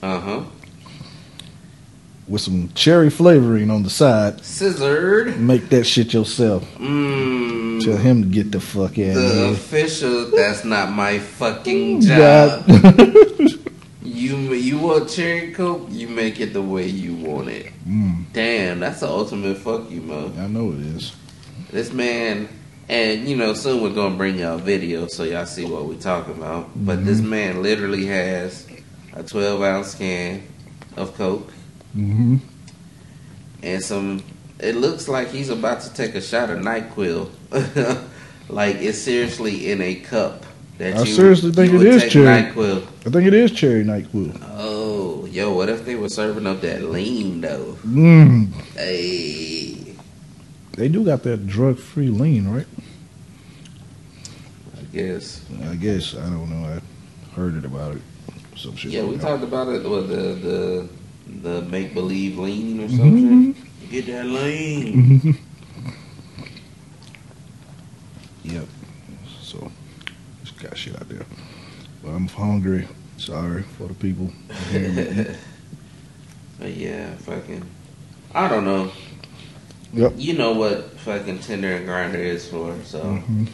[0.01, 0.41] Uh huh.
[2.27, 4.43] with some cherry flavoring on the side.
[4.43, 5.39] Scissored.
[5.39, 6.63] Make that shit yourself.
[6.77, 7.81] Mmm.
[7.83, 9.47] Tell him to get the fuck out The of here.
[9.47, 10.31] The official.
[10.31, 12.65] That's not my fucking job.
[14.05, 15.87] You you want cherry coke?
[15.89, 17.71] You make it the way you want it.
[17.87, 20.31] Mm, Damn, that's the ultimate fuck you, mo.
[20.37, 21.13] I know it is.
[21.71, 22.47] This man,
[22.89, 26.33] and you know, soon we're gonna bring y'all video so y'all see what we're talking
[26.33, 26.69] about.
[26.75, 28.67] But this man literally has
[29.13, 30.43] a 12 ounce can
[30.97, 31.51] of coke
[31.93, 32.37] hmm
[33.61, 34.23] and some.
[34.59, 37.29] It looks like he's about to take a shot of Nyquil.
[38.49, 40.45] like it's seriously in a cup.
[40.77, 42.51] That I you, seriously think you it would cherry.
[42.51, 42.83] Nyquil.
[43.05, 44.41] I think it is cherry NyQuil.
[44.55, 47.77] Oh, yo, what if they were serving up that lean though?
[47.85, 48.51] Mm.
[48.75, 49.72] Hey,
[50.73, 52.65] They do got that drug free lean, right?
[54.77, 55.41] I guess.
[55.69, 56.67] I guess I don't know.
[56.67, 58.01] I heard it about it.
[58.55, 58.91] Some shit.
[58.91, 60.87] Yeah, we talked about it with the
[61.29, 63.53] the the make believe lean or something.
[63.53, 63.89] Mhm.
[63.91, 65.19] Get that lean.
[65.21, 65.37] Mhm.
[68.43, 68.65] Yep.
[69.41, 69.71] So
[70.43, 71.25] just got shit out there.
[72.03, 72.87] But I'm hungry.
[73.17, 74.31] Sorry for the people.
[74.71, 75.27] hearing me eat.
[76.59, 77.63] But yeah, fucking.
[78.33, 78.91] I don't know.
[79.93, 80.13] Yep.
[80.17, 82.75] You know what fucking Tinder and Grindr is for.
[82.83, 83.47] So Mhm.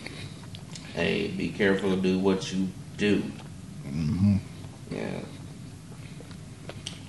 [0.93, 3.23] hey, be careful to do what you do.
[3.87, 4.39] Mhm.
[4.91, 5.19] Yeah.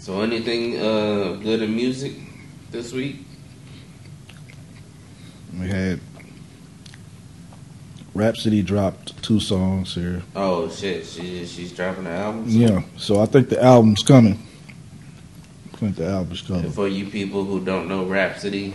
[0.00, 2.12] So anything uh good in music
[2.72, 3.24] this week?
[5.58, 6.00] We had
[8.14, 10.22] Rapsody dropped two songs here.
[10.34, 12.44] Oh shit, she she's dropping the album.
[12.48, 14.38] Yeah, so I think the album's coming.
[15.72, 16.64] I think the album's coming.
[16.64, 18.74] And for you people who don't know Rapsody,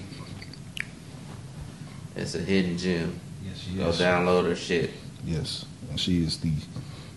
[2.15, 3.19] it's a hidden gem.
[3.45, 4.91] Yes, she Go download her shit.
[5.25, 6.51] Yes, and she is the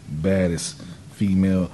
[0.09, 0.81] baddest
[1.13, 1.71] female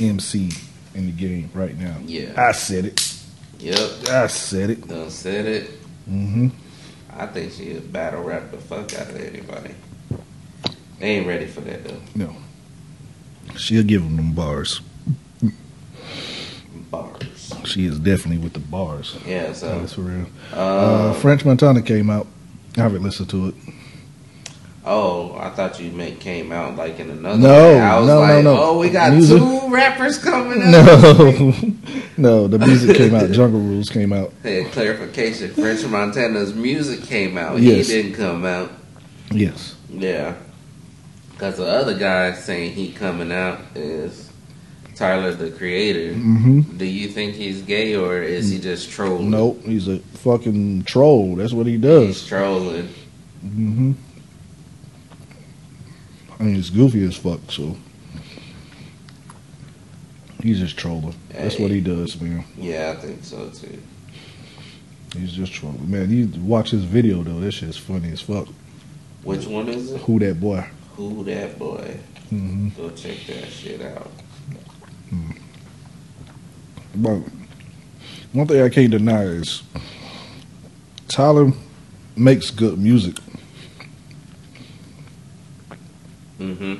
[0.00, 0.50] MC
[0.94, 1.96] in the game right now.
[2.04, 2.32] Yeah.
[2.36, 3.16] I said it.
[3.58, 4.08] Yep.
[4.08, 4.86] I said it.
[4.88, 5.70] Done said it.
[6.08, 6.48] Mm-hmm.
[7.18, 9.74] I think she'll battle rap the fuck out of anybody.
[10.98, 12.00] They ain't ready for that though.
[12.14, 12.36] No,
[13.56, 14.80] she'll give them them bars.
[16.90, 17.52] Bars.
[17.64, 19.16] She is definitely with the bars.
[19.26, 20.26] Yeah, so That's for real.
[20.52, 22.26] uh, Uh, French Montana came out.
[22.76, 23.54] I haven't listened to it.
[24.84, 27.76] oh, I thought you meant came out like in another No.
[27.78, 28.56] I was no, no, like, no.
[28.62, 30.70] Oh, we got Music- two rappers coming up.
[30.70, 31.52] No,
[32.16, 33.30] no, the music came out.
[33.30, 34.32] Jungle Rules came out.
[34.42, 35.50] Hey, clarification.
[35.54, 37.58] French Montana's music came out.
[37.60, 37.88] Yes.
[37.88, 38.70] He didn't come out.
[39.30, 39.74] Yes.
[39.90, 40.34] Yeah.
[41.32, 44.25] Because the other guy saying he coming out is
[44.96, 46.14] Tyler the Creator.
[46.14, 46.78] Mm-hmm.
[46.78, 49.30] Do you think he's gay or is he just trolling?
[49.30, 51.36] Nope, he's a fucking troll.
[51.36, 52.06] That's what he does.
[52.06, 52.88] He's trolling.
[53.44, 53.92] Mm-hmm.
[56.38, 57.40] I mean, it's goofy as fuck.
[57.50, 57.76] So
[60.42, 61.14] he's just trolling.
[61.28, 62.44] That's what he does, man.
[62.56, 63.80] Yeah, I think so too.
[65.14, 66.10] He's just trolling, man.
[66.10, 67.40] You watch his video though.
[67.40, 68.48] That shit's funny as fuck.
[69.24, 70.00] Which one is it?
[70.02, 70.66] Who that boy?
[70.96, 71.98] Who that boy?
[72.30, 72.68] Mm-hmm.
[72.80, 74.10] Go check that shit out.
[76.94, 77.18] But
[78.32, 79.62] one thing I can't deny is
[81.08, 81.52] Tyler
[82.16, 83.16] makes good music
[86.38, 86.74] Mm-hmm.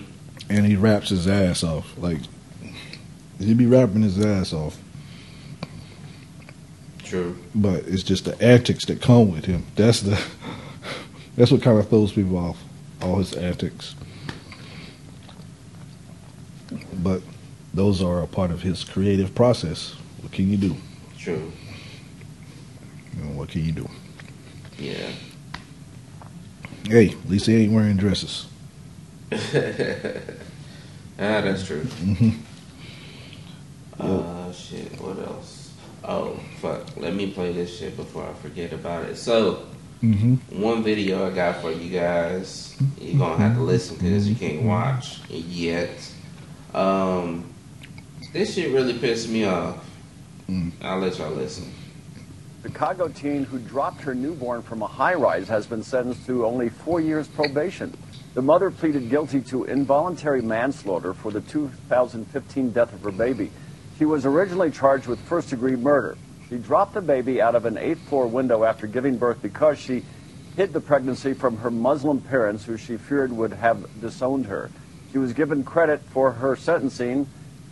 [0.50, 1.96] and he raps his ass off.
[1.98, 2.18] Like
[3.38, 4.78] he be rapping his ass off,
[7.02, 7.38] True.
[7.54, 9.64] but it's just the antics that come with him.
[9.74, 10.20] That's the
[11.36, 12.62] that's what kind of throws people off.
[13.00, 13.94] All his antics.
[17.02, 17.22] But
[17.76, 19.94] those are a part of his creative process.
[20.22, 20.76] What can you do?
[21.18, 21.52] True.
[23.16, 23.88] You know, what can you do?
[24.78, 25.10] Yeah.
[26.88, 28.46] Hey, at least he ain't wearing dresses.
[29.32, 29.36] ah,
[31.18, 31.80] that's true.
[31.82, 32.30] hmm
[33.98, 34.92] Uh, shit.
[35.00, 35.72] What else?
[36.04, 36.96] Oh, fuck.
[36.96, 39.16] Let me play this shit before I forget about it.
[39.16, 39.66] So,
[40.00, 42.76] hmm one video I got for you guys.
[43.00, 45.90] You're gonna have to listen because you can't watch yet.
[46.74, 47.44] Um,
[48.36, 49.82] this shit really pissed me off.
[50.46, 50.70] Mm.
[50.82, 51.72] I'll let y'all listen.
[52.62, 56.44] The Chicago teen who dropped her newborn from a high rise has been sentenced to
[56.44, 57.96] only four years probation.
[58.34, 63.50] The mother pleaded guilty to involuntary manslaughter for the 2015 death of her baby.
[63.98, 66.18] She was originally charged with first degree murder.
[66.50, 70.04] She dropped the baby out of an eighth floor window after giving birth because she
[70.56, 74.70] hid the pregnancy from her Muslim parents who she feared would have disowned her.
[75.12, 77.26] She was given credit for her sentencing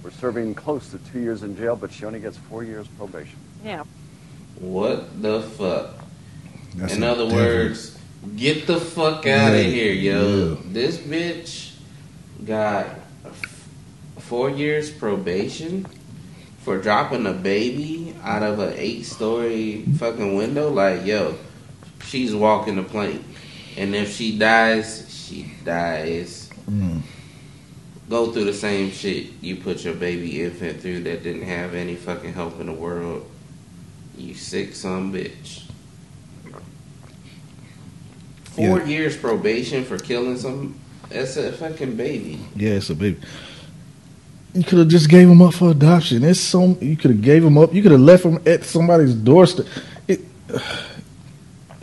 [0.05, 3.39] for serving close to two years in jail, but she only gets four years probation.
[3.65, 3.85] Yeah.
[4.61, 5.95] What the fuck?
[6.77, 7.37] That's In other devil.
[7.39, 7.97] words,
[8.37, 10.49] get the fuck out of Yeah, here, yo.
[10.51, 10.57] yeah.
[10.67, 11.73] This bitch
[12.45, 12.87] got
[14.19, 15.87] four years probation
[16.59, 20.69] for dropping a baby out of an eight story fucking window.
[20.69, 21.37] Like, yo,
[22.05, 23.25] she's walking the plank.
[23.79, 26.51] And if she dies, she dies.
[26.71, 27.01] Mm.
[28.09, 31.97] Go through the same shit you put your baby infant through that didn't have any
[31.97, 33.27] fucking help in the world.
[34.17, 35.63] You sick some bitch.
[38.45, 38.87] Four Yeah.
[38.87, 40.75] years probation for killing some.
[41.09, 42.39] That's a fucking baby.
[42.57, 43.19] Yeah, it's a baby.
[44.55, 46.23] You could have just gave him up for adoption.
[46.23, 47.75] It's so you could have gave him up.
[47.75, 49.67] You could have left him at somebody's doorstep.
[50.07, 50.21] It,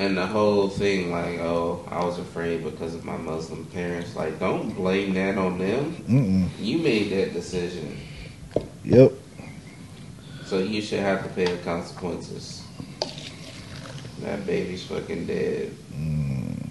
[0.02, 4.16] And the whole thing, like, oh, I was afraid because of my Muslim parents.
[4.16, 5.95] Like, don't blame that on them.
[6.10, 6.49] mm-mm.
[6.60, 7.99] You made that decision.
[8.84, 9.12] Yep.
[10.45, 12.64] So you should have to pay the consequences.
[14.22, 15.72] That baby's fucking dead.
[15.93, 16.68] Mm.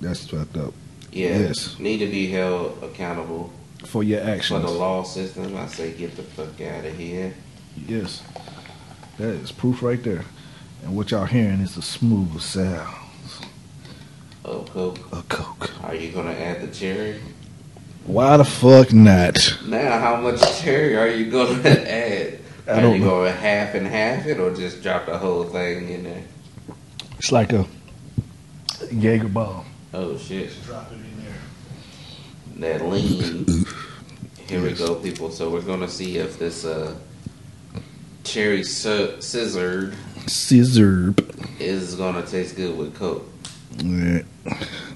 [0.00, 0.72] That's fucked up
[1.12, 1.38] Yeah.
[1.40, 1.78] Yes.
[1.78, 3.52] Need to be held accountable
[3.84, 4.62] for your actions.
[4.62, 5.54] for the law system.
[5.58, 7.34] I say get the fuck out of here.
[7.86, 8.22] Yes,
[9.18, 10.24] that is proof right there.
[10.82, 12.96] And what y'all hearing is the smooth sound
[14.44, 14.98] Oh, Coke.
[15.12, 15.70] of coke.
[15.84, 17.20] Are you gonna add the cherry?
[18.04, 19.36] Why the fuck not?
[19.66, 22.38] Now, how much cherry are you gonna add?
[22.66, 23.10] I Are don't you know.
[23.24, 26.22] gonna half and half it, or just drop the whole thing in there?
[27.18, 27.66] It's like a
[28.90, 29.66] Jaeger bomb.
[29.92, 30.50] Oh shit!
[30.64, 31.24] Drop it in
[32.62, 32.78] there.
[32.78, 33.66] That lean.
[34.48, 35.30] Here we go, people.
[35.30, 36.94] So we're gonna see if this uh,
[38.24, 39.94] cherry sci- sizzurp
[40.26, 41.60] Sizzurp.
[41.60, 43.26] is gonna taste good with Coke.
[43.78, 44.22] Yeah,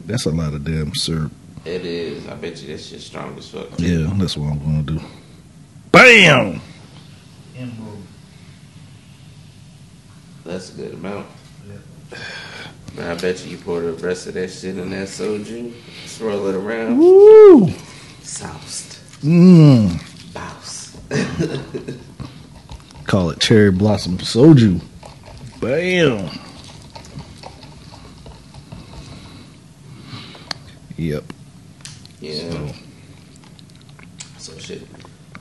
[0.07, 1.33] that's a lot of damn syrup.
[1.65, 2.27] It is.
[2.29, 3.69] I bet you this shit's strong as fuck.
[3.79, 5.01] Yeah, that's what I'm gonna do.
[5.93, 6.61] Bam.
[10.45, 11.27] That's a good amount.
[12.97, 15.73] Now, I bet you you pour the rest of that shit in that soju,
[16.07, 17.71] swirl it around, Woo.
[18.23, 19.99] soused, Mmm.
[20.33, 20.97] bouse.
[23.07, 24.81] Call it cherry blossom soju.
[25.65, 26.29] Bam.
[30.99, 31.25] Yep.
[32.21, 32.51] Yeah.
[32.51, 32.69] So,
[34.39, 34.83] So shit.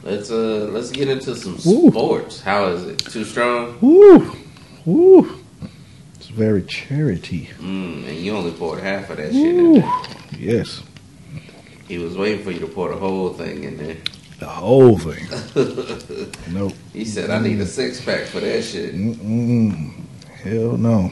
[0.01, 1.89] Let's uh let's get into some Woo.
[1.89, 2.39] sports.
[2.39, 2.99] How is it?
[2.99, 3.77] Too strong?
[3.81, 4.33] woo,
[4.85, 5.39] woo.
[6.15, 7.49] It's very charity.
[7.59, 9.81] Mm, and you only poured half of that shit in Woo.
[9.81, 9.91] there.
[10.39, 10.81] Yes,
[11.89, 13.97] He was waiting for you to pour the whole thing in there.
[14.39, 15.27] the whole thing.
[16.53, 16.73] Nope.
[16.93, 19.99] he said, "I need a six pack for that shit." Mm-mm.
[20.43, 21.11] Hell no.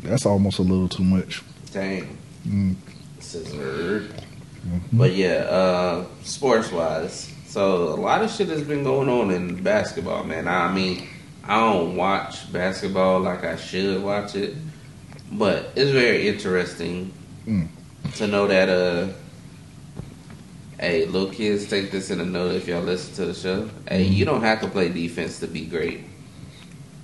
[0.00, 1.42] That's almost a little too much.
[1.72, 2.16] Dang.
[2.48, 2.74] Mm.
[3.18, 4.08] Scissored.
[4.66, 4.80] Mhm.
[4.92, 9.62] But yeah, uh, sports wise, so a lot of shit has been going on in
[9.62, 10.46] basketball, man.
[10.48, 11.06] I mean,
[11.44, 14.54] I don't watch basketball like I should watch it,
[15.32, 17.12] but it's very interesting
[17.46, 17.68] Mm.
[18.16, 18.68] to know that.
[18.68, 19.08] Uh,
[20.78, 23.68] hey, little kids, take this in a note if y'all listen to the show.
[23.88, 26.00] Hey, you don't have to play defense to be great.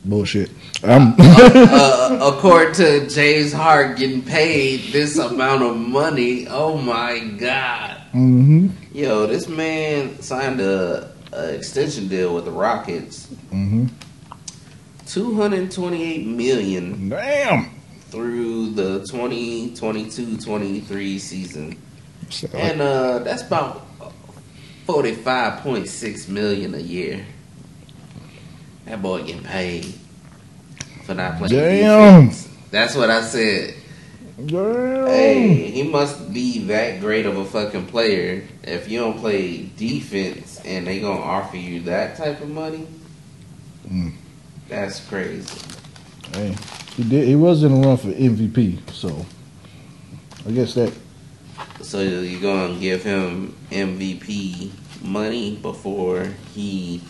[0.09, 0.51] Bullshit.
[0.85, 1.15] I'm.
[1.19, 8.01] uh, according to James Harden getting paid this amount of money, oh my god.
[8.13, 13.27] hmm Yo, this man signed a, a extension deal with the Rockets.
[13.51, 13.87] hmm
[15.07, 17.71] 228 million Damn.
[18.11, 21.81] through the 2022-23 season.
[22.29, 23.87] So, And uh that's about
[24.87, 27.25] 45.6 million a year.
[28.87, 29.93] That boy getting paid
[31.05, 32.27] for not playing Damn.
[32.27, 32.49] defense.
[32.71, 33.75] That's what I said.
[34.45, 35.07] Damn.
[35.07, 38.43] Hey, he must be that great of a fucking player.
[38.63, 42.87] If you don't play defense and they gonna offer you that type of money,
[43.91, 44.13] Mm.
[44.69, 45.47] that's crazy.
[46.35, 46.55] Hey,
[46.97, 47.29] he did.
[47.29, 49.25] He was in a run for MVP, so
[50.47, 50.93] I guess that.
[51.83, 54.71] So you gonna give him MVP
[55.03, 57.01] money before he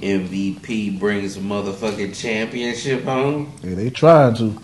[0.00, 3.52] MVP brings a motherfucking championship home?
[3.62, 4.58] Yeah, they trying to.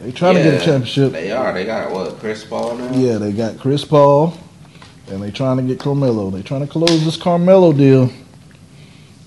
[0.00, 1.12] They trying to get a championship.
[1.12, 1.52] They are.
[1.52, 2.18] They got what?
[2.18, 2.92] Chris Paul now.
[2.92, 4.34] Yeah, they got Chris Paul,
[5.08, 6.30] and they trying to get Carmelo.
[6.30, 8.10] They trying to close this Carmelo deal.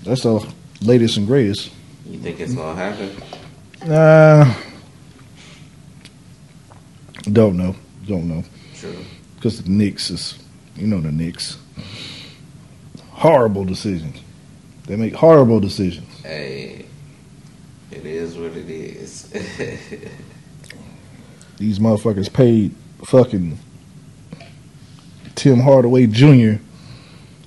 [0.02, 0.46] That's the
[0.82, 1.70] latest and greatest.
[2.06, 3.90] You think it's gonna happen?
[3.90, 4.54] Uh,
[7.32, 7.76] don't know.
[8.06, 8.44] Don't know.
[8.74, 8.96] True.
[9.36, 10.38] Because the Knicks is,
[10.76, 11.58] you know, the Knicks.
[13.10, 14.23] Horrible decisions.
[14.86, 16.08] They make horrible decisions.
[16.20, 16.84] Hey,
[17.90, 19.22] it is what it is.
[21.58, 22.74] These motherfuckers paid
[23.04, 23.58] fucking
[25.34, 26.54] Tim Hardaway Jr.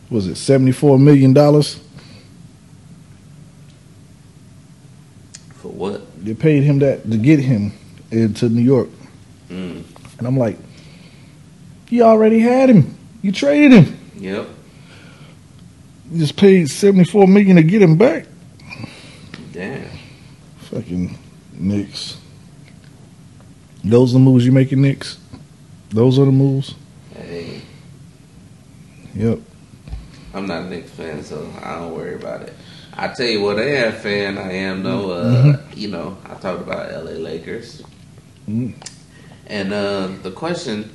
[0.09, 1.79] Was it seventy four million dollars?
[5.55, 6.23] For what?
[6.23, 7.73] They paid him that to get him
[8.11, 8.89] into New York,
[9.49, 9.83] Mm.
[10.17, 10.57] and I'm like,
[11.89, 12.95] you already had him.
[13.21, 13.97] You traded him.
[14.17, 14.47] Yep.
[16.15, 18.25] Just paid seventy four million to get him back.
[19.51, 19.89] Damn.
[20.59, 21.17] Fucking
[21.53, 22.17] Knicks.
[23.83, 25.17] Those are the moves you making, Knicks.
[25.89, 26.75] Those are the moves.
[27.15, 27.61] Hey,
[29.15, 29.39] Yep.
[30.33, 32.53] I'm not a Knicks fan, so I don't worry about it.
[32.93, 35.11] I tell you what, a fan I am though.
[35.11, 35.79] Uh, Mm-hmm.
[35.79, 37.11] You know, I talked about L.A.
[37.17, 37.83] Lakers,
[38.47, 38.73] Mm.
[39.47, 40.89] and uh, the question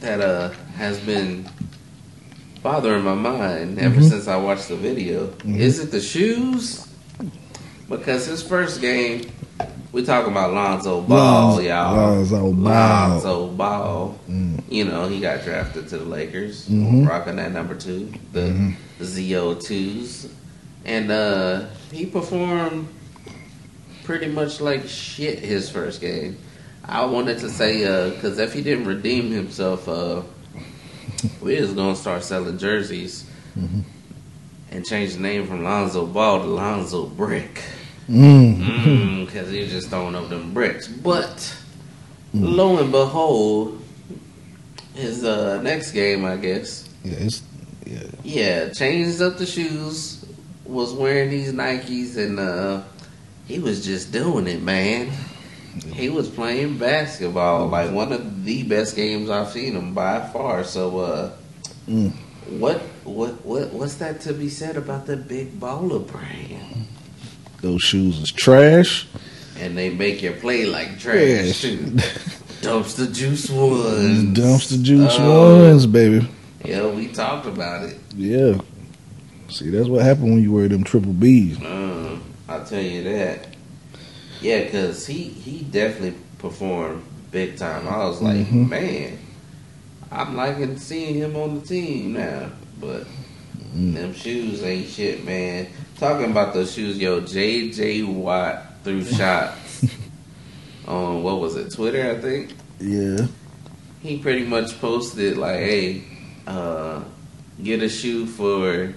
[0.00, 1.48] that uh, has been
[2.68, 4.08] bothering my mind ever Mhm.
[4.08, 5.58] since I watched the video Mhm.
[5.58, 6.86] is it the shoes?
[7.90, 9.26] Because his first game,
[9.92, 11.94] we talking about Lonzo Ball, Lonzo- y'all.
[11.94, 12.72] Lonzo Ball.
[12.72, 14.14] Lonzo Ball.
[14.30, 14.62] Mm.
[14.70, 17.06] You know, he got drafted to the Lakers, Mhm.
[17.06, 18.74] rocking that number two, the, Mhm.
[18.98, 20.26] the ZO2s.
[20.86, 21.60] And uh,
[21.92, 22.88] he performed
[24.04, 26.36] pretty much like shit his first game.
[26.82, 27.80] I wanted to say,
[28.14, 30.22] because if he didn't redeem himself, uh,
[31.40, 33.24] we're just going to start selling jerseys
[33.58, 33.82] Mhm.
[34.72, 37.60] and change the name from Lonzo Ball to Lonzo Brick.
[38.08, 39.24] Mm.
[39.26, 40.86] Because he's just throwing up them bricks.
[40.88, 41.54] But
[42.34, 42.56] Mm.
[42.56, 43.80] lo and behold,
[44.94, 47.42] his uh, next game, I guess, Yeah, it's
[47.86, 47.98] yeah.
[48.24, 50.24] yeah, changed up the shoes,
[50.66, 52.80] was wearing these Nikes, and uh,
[53.46, 55.10] he was just doing it, man.
[55.92, 60.64] He was playing basketball, like one of the best games I've seen him by far.
[60.64, 61.30] So, uh,
[61.88, 62.12] Mm.
[62.58, 66.86] what, what, what, what's that to be said about the big baller brand?
[67.60, 69.06] Those shoes is trash.
[69.58, 71.64] And they make you play like trash.
[72.62, 75.68] Dumpster juice ones, Dumpster juice Oh.
[75.68, 76.26] ones, baby.
[76.64, 77.98] Yeah, we talked about it.
[78.16, 78.58] Yeah.
[79.50, 81.60] See, that's what happened when you wear them triple B's.
[81.62, 82.18] Uh,
[82.48, 83.53] I'll tell you that.
[84.44, 87.88] Yeah, because he, he definitely performed big time.
[87.88, 88.68] I was like, Mhm.
[88.68, 89.18] man,
[90.12, 92.50] I'm liking seeing him on the team now.
[92.78, 93.06] But
[93.74, 93.94] Mm.
[93.94, 95.66] them shoes ain't shit, man.
[95.98, 98.02] Talking about those shoes, yo, J.J.
[98.02, 99.86] Watt threw shots
[100.86, 102.50] on, what was it, Twitter, I think?
[102.78, 103.26] Yeah.
[104.02, 106.02] he pretty much posted like, "Hey,
[106.46, 107.00] uh,
[107.62, 108.92] get a shoe for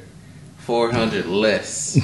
[0.58, 1.98] four hundred less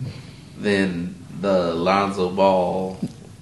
[0.60, 2.98] than the Lonzo Ball,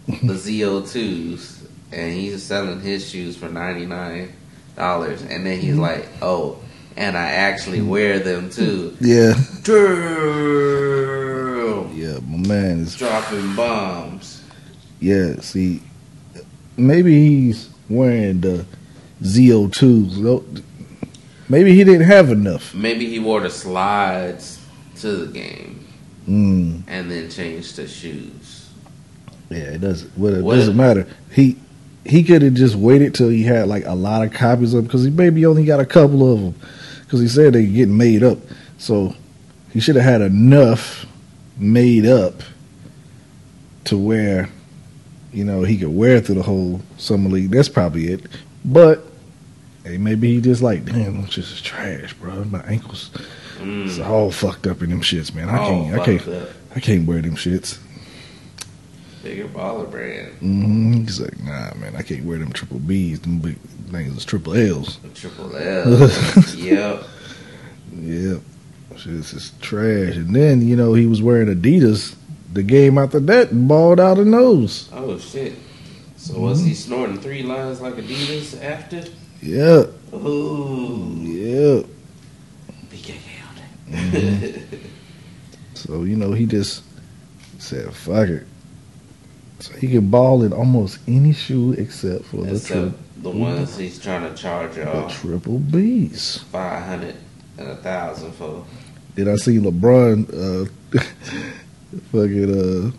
[0.07, 4.33] the ZO2s, and he's selling his shoes for ninety nine
[4.77, 5.83] dollars." And then he's mm-hmm.
[5.83, 6.59] like, "Oh,
[6.97, 9.35] and I actually wear them too." Yeah.
[9.63, 9.83] Damn,
[11.97, 14.43] Yeah, my man is dropping bombs.
[15.01, 15.83] yeah, see
[16.77, 18.67] maybe he's wearing the
[19.23, 20.65] ZO2s.
[21.49, 22.75] Maybe he didn't have enough.
[22.75, 24.61] Maybe he wore the slides
[24.97, 25.82] to the game
[26.29, 26.83] Mm.
[26.89, 28.69] and then changed the shoes.
[29.51, 30.17] Yeah, it doesn't.
[30.17, 31.07] Well, it What- doesn't matter.
[31.31, 31.57] He
[32.05, 35.05] he could have just waited till he had like a lot of copies of because
[35.05, 36.55] he maybe only got a couple of them
[37.03, 38.39] because he said they getting made up.
[38.79, 39.15] So
[39.73, 41.07] he should have had enough
[41.59, 42.43] made up
[43.85, 44.49] to where
[45.33, 47.51] you know he could wear through the whole summer league.
[47.51, 48.27] That's probably it.
[48.65, 49.05] But
[49.85, 52.45] hey, maybe he just like, damn, this just is trash, bro.
[52.45, 53.11] My ankles,
[53.63, 53.87] Mm.
[53.87, 55.49] it's all fucked up in them shits, man.
[55.49, 56.49] I can't, I can't, up.
[56.77, 57.79] I can't wear them shits.
[59.23, 60.33] Bigger baller brand.
[60.39, 63.21] hmm He's like, nah, man, I can't wear them triple B's.
[63.21, 63.57] Them big
[63.91, 64.99] things is triple L's.
[65.15, 66.11] Triple L.
[66.57, 67.05] yep.
[67.95, 68.39] Yeah,
[68.97, 70.17] shit's is trash.
[70.17, 72.17] And then you know he was wearing Adidas.
[72.53, 74.89] The game after that, balled out of nose.
[74.93, 75.55] Oh shit.
[76.17, 79.05] So was he snorting three lines like Adidas after?
[79.41, 79.85] Yeah,
[80.15, 81.83] Ooh, yeah.
[85.75, 86.85] So you know, he just
[87.59, 88.47] said, "Fuck it."
[89.59, 93.77] So he can ball in almost any shoe except for the, Except tri- the ones
[93.77, 96.39] he's trying to charge the y'all triple B's.
[96.53, 97.17] five hundred
[97.59, 98.65] and a thousand for.
[99.17, 100.99] Did I see LeBron uh,
[102.13, 102.91] fucking uh,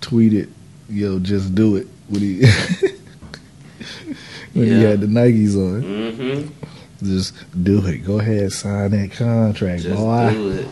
[0.00, 0.48] tweeted,
[0.88, 2.46] "Yo, just do it" when he
[4.54, 5.82] when he had the Nikes on.
[5.82, 6.57] Mm-hmm.
[7.02, 7.34] Just
[7.64, 7.98] do it.
[7.98, 10.30] Go ahead, sign that contract, Just boy.
[10.32, 10.68] do it.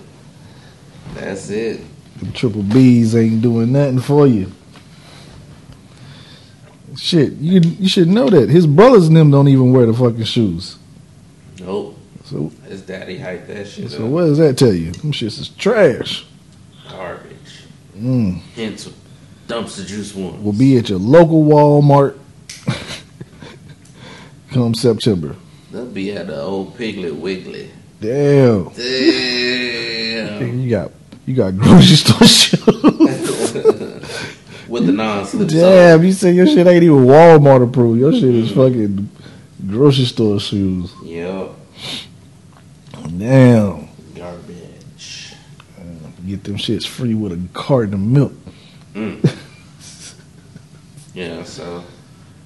[1.14, 1.80] That's it.
[2.18, 4.50] Them triple B's ain't doing nothing for you.
[6.96, 10.24] Shit, you you should know that his brothers and them don't even wear the fucking
[10.24, 10.78] shoes.
[11.60, 11.98] Nope.
[12.24, 14.10] So His daddy hyped that shit so up.
[14.10, 14.90] what does that tell you?
[14.92, 16.26] Them shits is trash.
[16.90, 17.36] Garbage.
[17.96, 18.40] Mm.
[18.56, 18.90] Hence,
[19.46, 20.42] dumpster juice one.
[20.42, 22.18] Will be at your local Walmart
[24.50, 25.36] come September.
[25.70, 27.70] They'll be at the old Piggly Wiggly.
[28.00, 30.60] Damn, Damn.
[30.60, 30.92] you got
[31.24, 32.62] you got grocery store shoes.
[34.68, 38.00] With the non-slip Damn, you say your shit ain't even Walmart approved.
[38.00, 39.08] Your shit is fucking
[39.68, 40.92] grocery store shoes.
[41.04, 41.50] Yep.
[43.16, 43.88] Damn.
[44.14, 45.34] Garbage.
[46.26, 48.32] Get them shits free with a carton of milk.
[48.94, 49.36] Mm.
[51.14, 51.84] yeah, so,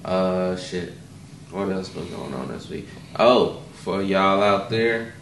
[0.05, 0.93] uh, shit.
[1.51, 2.87] What else been going on this week?
[3.19, 5.13] Oh, for y'all out there,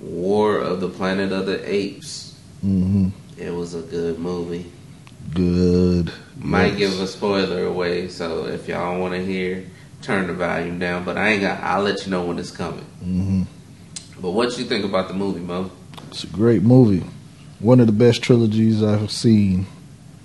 [0.00, 2.38] War of the Planet of the Apes.
[2.64, 3.08] Mm-hmm.
[3.36, 4.70] It was a good movie.
[5.34, 6.12] Good.
[6.36, 6.92] Might Yes.
[6.92, 9.64] give a spoiler away, so if y'all want to hear,
[10.02, 11.04] turn the volume down.
[11.04, 11.60] But I ain't got.
[11.62, 12.84] I'll let you know when it's coming.
[13.02, 13.42] hmm
[14.20, 15.70] But what you think about the movie, Mo?
[16.08, 17.04] It's a great movie.
[17.58, 19.66] One of the best trilogies I've seen.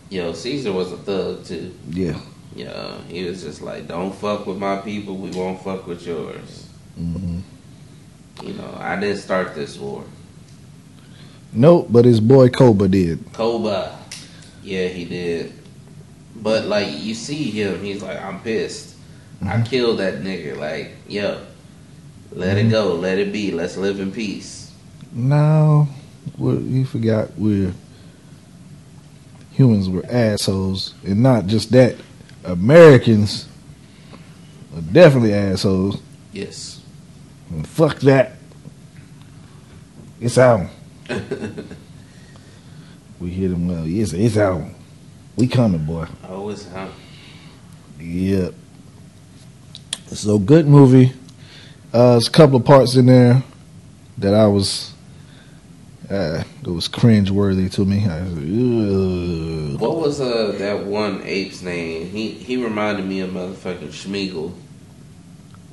[0.10, 1.74] Yo, Caesar was a thug too.
[1.90, 2.20] Yeah.
[2.56, 5.18] Yeah, he was just like, "Don't fuck with my people.
[5.18, 7.40] We won't fuck with yours." hmm
[8.44, 10.04] You know, I didn't start this war.
[11.54, 13.34] Nope, but his boy Koba did.
[13.34, 13.98] Koba,
[14.64, 15.54] yeah, he did.
[16.36, 18.96] But like, you see him, he's like, "I'm pissed.
[19.46, 21.42] I killed that nigga." Like, yo,
[22.32, 23.52] let it go, let it be.
[23.52, 24.72] Let's live in peace.
[25.12, 25.88] No,
[26.40, 27.74] you forgot we're
[29.52, 31.96] humans were assholes, and not just that.
[32.50, 33.48] Americans
[34.76, 36.02] are definitely assholes.
[36.34, 36.82] Yes.
[37.50, 38.34] And fuck that.
[40.20, 40.70] It's out.
[43.20, 43.86] We hit him well.
[43.86, 44.64] Yes, it's out.
[45.36, 46.08] We coming, boy.
[46.28, 46.88] Oh, it's huh?
[48.00, 48.54] Yep.
[50.08, 51.12] So good movie.
[51.92, 53.44] Uh, there's a couple of parts in there
[54.18, 54.89] that I was
[56.10, 58.06] uh, that was cringe worthy to me.
[58.08, 62.10] I was like, What was uh that one ape's name?
[62.10, 64.54] He he reminded me of motherfucking Schmeagle,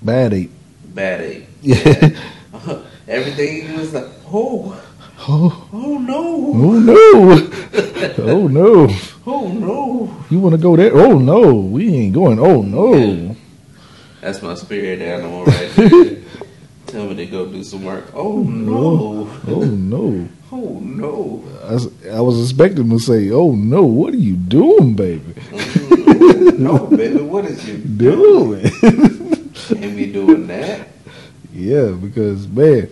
[0.02, 0.50] Bad ape.
[0.94, 1.44] bad ape.
[1.62, 2.10] Yeah.
[3.08, 4.82] Everything he was like, oh,
[5.28, 7.50] oh, oh no, oh no.
[8.18, 8.88] oh no.
[9.26, 10.24] oh no.
[10.30, 10.92] You want to go there?
[10.94, 11.54] Oh no.
[11.54, 12.38] We ain't going.
[12.40, 13.36] Oh no.
[14.20, 16.16] That's my spirit animal right there.
[16.96, 18.06] Tell me to go do some work.
[18.14, 20.28] Oh, oh no, Oh no.
[20.50, 21.44] oh no.
[21.68, 25.34] I, was- I was expecting to say, "Oh no, what are you doing, baby?
[25.34, 26.62] Mm-hmm.
[26.64, 30.88] no, baby, what is you Doing?" Can't be doing that.
[31.52, 32.88] yeah, because man,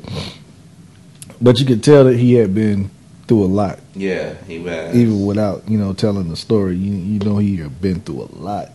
[1.41, 2.91] but you could tell that he had been
[3.27, 4.95] through a lot, Yeah, he was.
[4.95, 6.77] even without you know telling the story.
[6.77, 8.71] You you know he had been through a lot.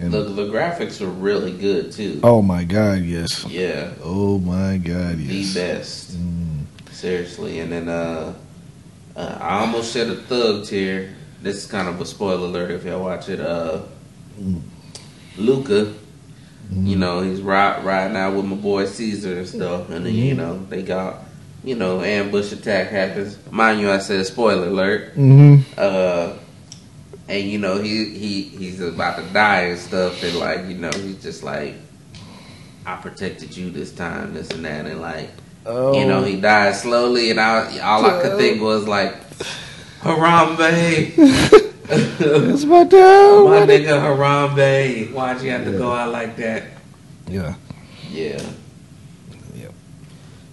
[0.00, 2.20] And the, the graphics are really good too.
[2.24, 3.44] oh my God, yes.
[3.46, 5.54] Yeah, Oh my God, yes.
[5.54, 6.12] the best.
[6.16, 8.34] Mm, Seriously, and then uh,
[9.16, 11.14] uh, I almost shed a thug tear.
[11.42, 13.40] This is kind of a spoiler alert if y'all watch it.
[13.40, 13.82] Uh,
[14.40, 14.60] Mm.
[15.36, 15.92] Luca,
[16.72, 16.86] mm.
[16.88, 17.44] you know, he's ri-
[17.82, 20.38] riding out with my boy Caesar and stuff, and then you Mhm.
[20.38, 21.20] know they got,
[21.62, 23.36] you know, ambush attack happens.
[23.50, 25.16] Mind you, I said spoiler alert.
[25.16, 25.62] Mhm.
[25.78, 26.32] Uh,
[27.28, 30.90] and you know he he he's about to die and stuff, and like you know
[30.92, 31.74] he's just like,
[32.86, 35.30] I protected you this time, this and that, and like.
[35.66, 36.40] Oh, You know, he oh.
[36.42, 39.14] died slowly, and I, all I could think was like,
[40.02, 41.14] Harambe,
[41.86, 43.44] That's my dad.
[43.44, 45.10] my nigga Harambe.
[45.10, 46.64] Why'd you have to go out like that?
[47.26, 47.54] Yeah.
[48.10, 48.42] Yeah.
[49.54, 49.72] Yep.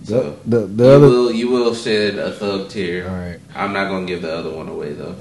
[0.04, 1.08] So The the, the you other.
[1.08, 3.06] will you will shed a thug All tear.
[3.08, 3.40] right.
[3.54, 5.16] I'm not gonna give the other one away though.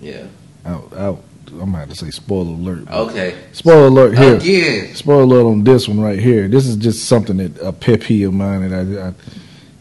[0.00, 0.12] Yeah.
[0.12, 0.26] Yeah.
[0.64, 0.92] Out.
[0.94, 1.24] Out.
[1.60, 2.90] I'm have to say spoiler alert.
[2.90, 3.38] Okay.
[3.52, 4.36] Spoiler alert here.
[4.36, 4.94] Again.
[4.94, 6.46] Spoiler alert on this one right here.
[6.46, 9.14] This is just something that a pet peeve of mine that I, I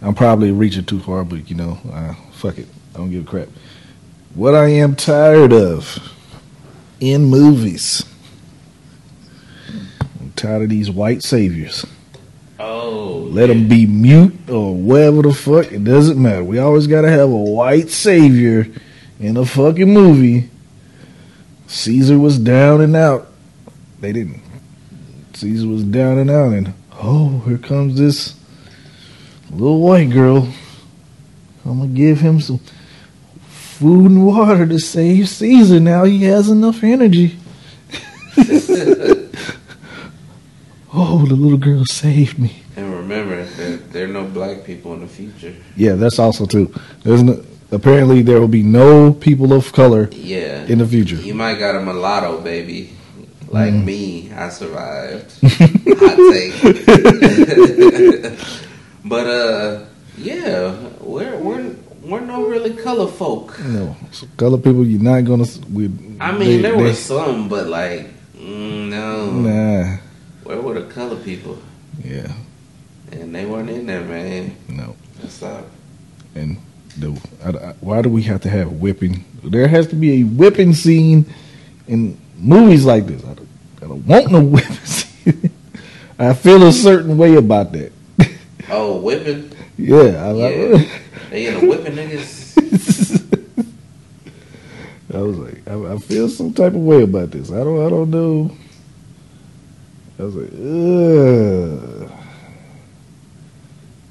[0.01, 2.67] I'm probably reaching too far, but you know, uh, fuck it.
[2.95, 3.49] I don't give a crap.
[4.33, 6.13] What I am tired of
[6.99, 8.03] in movies
[10.19, 11.85] I'm tired of these white saviors.
[12.59, 15.71] Oh, Let them be mute or whatever the fuck.
[15.71, 16.43] It doesn't matter.
[16.43, 18.67] We always got to have a white savior
[19.19, 20.49] in a fucking movie.
[21.67, 23.27] Caesar was down and out.
[23.99, 24.41] They didn't.
[25.33, 28.35] Caesar was down and out, and oh, here comes this
[29.51, 30.47] little white girl.
[31.65, 32.59] I'm gonna give him some
[33.47, 35.79] food and water to save Caesar.
[35.79, 37.37] Now he has enough energy.
[40.93, 42.63] oh, the little girl saved me.
[42.75, 45.53] And remember, there, there are no black people in the future.
[45.75, 46.73] Yeah, that's also too.
[47.03, 50.65] There's no, apparently there will be no people of color Yeah.
[50.67, 51.15] in the future.
[51.15, 52.91] You might got a mulatto baby.
[53.49, 53.85] Like Mm.
[53.85, 55.31] me, I survived.
[55.43, 56.53] Hot take.
[59.05, 59.85] but uh
[60.17, 63.57] yeah, we're we're we're no really color folk.
[63.63, 63.95] No,
[64.37, 65.45] color people, you're not gonna.
[65.71, 65.85] We,
[66.19, 69.31] I mean they- there they- were some, but like mm, no.
[69.31, 69.97] Nah,
[70.43, 71.57] Where were the color people?
[72.03, 72.31] yeah,
[73.11, 74.55] And they weren't in there, man.
[74.69, 74.95] no.
[75.21, 75.63] That's not
[76.35, 76.57] And
[76.99, 79.23] the, I, I- why do we have to have whipping?
[79.43, 81.25] There has to be a whipping scene
[81.87, 83.23] in movies like this.
[83.23, 85.51] I don't, I don't want no whipping scene.
[86.19, 87.91] I feel a certain way about that.
[88.69, 89.49] Oh, whipping.
[89.77, 90.89] Yeah, I, Yeah.
[91.29, 93.23] They in a whipping niggas.
[95.13, 97.49] I was like, I, I feel some type of way about this.
[97.49, 98.51] I don't, I don't know.
[100.19, 102.11] I was like, ugh.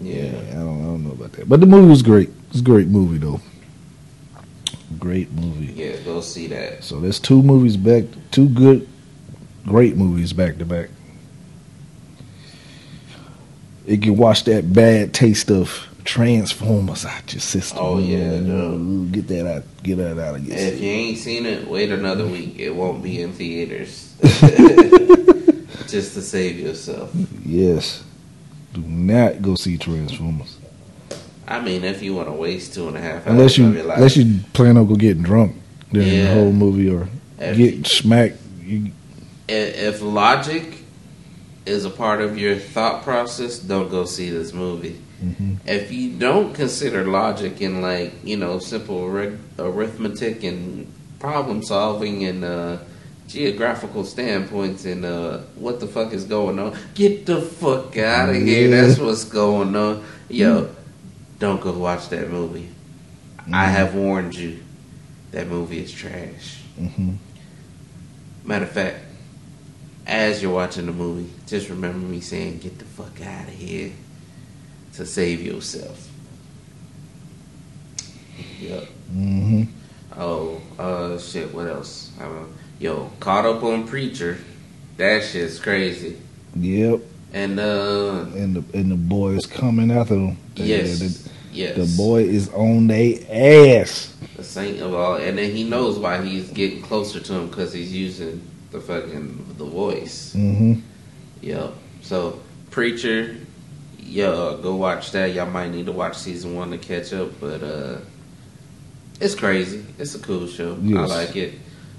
[0.01, 0.39] Yeah.
[0.53, 1.49] I don't, I don't know about that.
[1.49, 2.31] But the movie was great.
[2.57, 3.39] It's a great movie though.
[4.99, 5.75] Great movie.
[5.75, 6.83] Yeah, go see that.
[6.83, 8.89] So there's two movies back, two good,
[9.67, 10.89] great movies back to back.
[13.85, 17.79] You can watch that bad taste of Transformers out your system.
[17.79, 21.45] Oh, yeah, Ooh, get that out, get that out of your If you ain't seen
[21.45, 22.59] it, wait another week.
[22.59, 24.15] It won't be in theaters.
[25.89, 27.13] Just to save yourself.
[27.45, 28.03] Yes,
[28.73, 30.56] do not go see Transformers
[31.49, 33.75] I mean, if you want to waste two and a half hours unless you of
[33.75, 35.55] your life, unless you plan on go getting drunk
[35.93, 38.39] during the whole movie or If get smacked.
[38.63, 38.91] You,
[39.49, 40.79] if logic
[41.65, 44.99] is a part of your thought process, don't go see this movie.
[45.25, 45.57] Mhm.
[45.67, 50.87] If you don't consider logic and like you know simple arith- arithmetic and
[51.21, 52.77] problem solving and uh,
[53.29, 58.37] geographical standpoints and uh, what the fuck is going on, get the fuck out of
[58.37, 58.69] here.
[58.71, 60.05] That's what's going on.
[60.29, 60.69] Yo,
[61.39, 62.69] don't go watch that movie.
[63.53, 64.61] I have warned you.
[65.33, 66.61] That movie is trash.
[66.81, 67.17] Mhm.
[68.45, 68.97] Matter of fact,
[70.07, 73.93] as you're watching the movie, just remember me saying, "Get the fuck out of here,"
[74.95, 76.09] to save yourself.
[78.61, 78.85] Yep.
[79.13, 79.63] hmm
[80.19, 81.53] Oh, uh, shit.
[81.55, 82.11] What else?
[82.19, 82.49] I don't know.
[82.79, 84.39] Yo, caught up on Preacher.
[84.97, 86.17] That shit's crazy.
[86.59, 87.01] Yep.
[87.37, 90.39] And uh, and the and the boy is coming after them.
[90.55, 91.77] The- yes, the, yes.
[91.77, 94.17] the boy is on their ass.
[94.37, 97.75] the saint of all, and then he knows why he's getting closer to him because
[97.75, 100.33] he's using the fucking the voice.
[100.33, 100.81] hmm
[101.43, 101.75] Yep.
[102.01, 103.37] So preacher,
[103.99, 105.35] yo, go watch that.
[105.35, 107.99] Y'all might need to watch season one to catch up, but uh,
[109.21, 109.85] it's crazy.
[109.99, 110.73] It's a cool show.
[110.73, 111.53] I like it.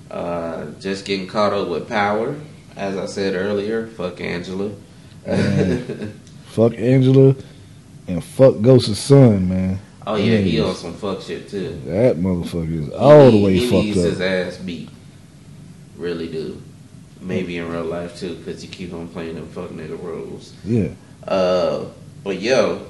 [0.09, 2.35] Uh, just getting caught up with power.
[2.75, 4.71] As I said earlier, fuck Angela.
[6.47, 7.36] Fuck Angela
[8.07, 9.80] and fuck Ghost's son, man.
[10.05, 10.67] oh yeah, he Yes.
[10.67, 11.80] on some fuck shit too.
[11.86, 14.05] That motherfucker is all the way he fucked needs up.
[14.05, 14.89] his ass beat.
[15.97, 16.61] Really do.
[17.21, 20.53] Maybe in real life too, because you keep on playing them fuck nigga roles.
[20.63, 20.89] Yeah.
[21.28, 21.86] Uh,
[22.23, 22.86] but yo,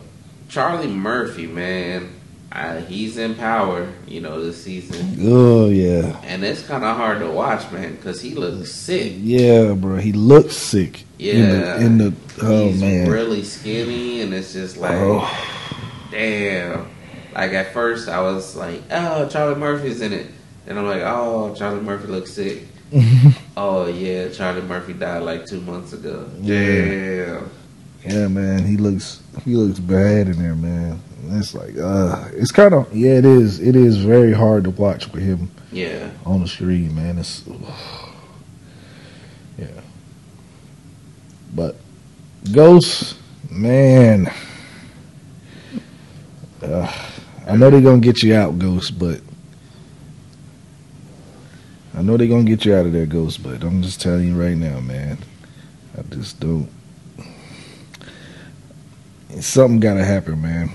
[0.50, 2.10] Charlie Murphy, man,
[2.52, 6.20] uh, he's in power, you know, this season, Oh yeah.
[6.24, 9.14] and it's kind of hard to watch, man, because he looks sick.
[9.18, 9.98] Yeah, bro.
[9.98, 11.04] He looks sick.
[11.20, 13.10] Yeah, In the, in the oh he's man.
[13.10, 15.30] really skinny, and it's just like, Oh.
[16.12, 16.88] damn.
[17.34, 20.28] Like at first, I was like, oh, Charlie Murphy's in it,
[20.66, 22.64] and I'm like, oh, Charlie Murphy looks sick.
[23.58, 26.30] oh yeah, Charlie Murphy died like two months ago.
[26.40, 26.56] Yeah.
[27.36, 27.50] Damn.
[28.06, 28.64] Yeah, man.
[28.66, 31.02] He looks he looks bad in there, man.
[31.32, 33.60] It's like uh it's kind of yeah, it is.
[33.60, 36.10] It is very hard to watch with him Yeah.
[36.26, 37.18] on the screen, man.
[37.18, 37.44] It's
[39.58, 39.68] yeah.
[41.54, 41.76] But
[42.52, 43.18] Ghost,
[43.50, 44.32] man.
[46.62, 46.92] Uh,
[47.48, 49.22] I know they're gonna get you out, Ghost, but
[51.96, 53.42] I know they're gonna get you out of there, Ghost.
[53.44, 55.18] But I'm just telling you right now, man.
[55.98, 56.70] I just don't.
[59.40, 60.72] Something gotta happen, man,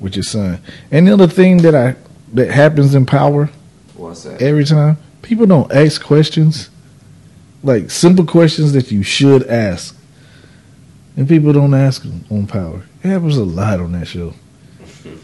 [0.00, 0.60] with your son.
[0.90, 1.96] And the other thing that I
[2.34, 3.48] that happens in power
[3.94, 4.42] What's that?
[4.42, 6.68] every time people don't ask questions
[7.62, 9.96] like simple questions that you should ask,
[11.16, 12.82] and people don't ask them on Power.
[13.02, 14.34] It happens a lot on that show.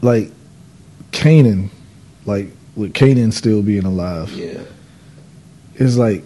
[0.00, 0.30] like
[1.12, 1.68] Kanan,
[2.24, 4.62] like with Kanan still being alive, Yeah.
[5.74, 6.24] it's like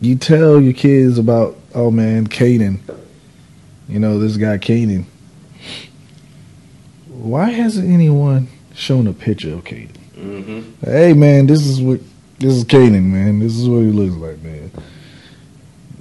[0.00, 2.78] you tell your kids about, oh man, Kanan,
[3.88, 5.04] you know this guy Kanan.
[7.08, 9.96] Why hasn't anyone shown a picture of Kanan?
[10.14, 12.00] hmm Hey man, this is what
[12.38, 13.38] this is Kanan, man.
[13.38, 14.70] This is what he looks like, man.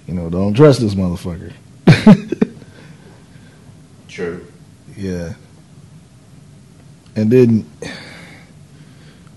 [0.07, 1.53] You know, don't trust this motherfucker.
[4.07, 4.45] True.
[4.95, 5.33] yeah.
[7.15, 7.69] And then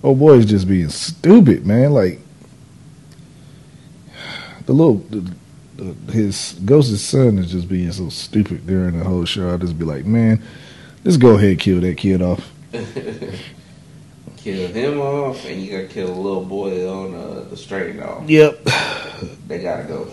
[0.02, 1.92] oh boy is just being stupid, man.
[1.92, 2.20] Like
[4.66, 5.32] the little the,
[6.10, 9.48] his ghost's son is just being so stupid during the whole show.
[9.50, 10.42] I'll just be like, man,
[11.04, 12.50] just go ahead kill that kid off.
[14.36, 18.28] kill him off, and you gotta kill a little boy on uh, the stray dog.
[18.28, 18.68] Yep.
[19.48, 20.08] They gotta go.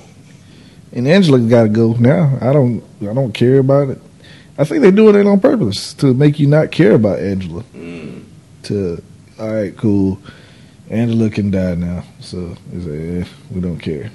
[0.91, 2.37] And Angela got to go now.
[2.41, 2.81] I don't.
[3.01, 4.01] I don't care about it.
[4.57, 7.63] I think they're doing it on purpose to make you not care about Angela.
[7.75, 8.23] Mm.
[8.63, 9.03] To
[9.37, 10.17] all right, cool.
[10.89, 14.09] Angela can die now, so it's like, eh, we don't care.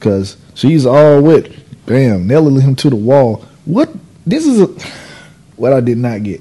[0.00, 1.54] Cause she's all with,
[1.86, 3.44] bam, nailing him to the wall.
[3.66, 3.90] What?
[4.26, 4.66] This is a,
[5.56, 6.40] what I did not get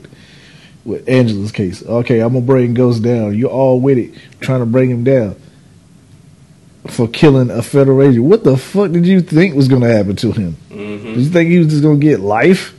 [0.85, 1.85] with Angela's case.
[1.85, 3.37] Okay, I'm gonna bring Ghost down.
[3.37, 5.35] You're all with it, trying to bring him down
[6.87, 8.23] for killing a federal agent.
[8.25, 10.53] What the fuck did you think was gonna happen to him?
[10.69, 12.73] hmm Did you think he was just gonna get life?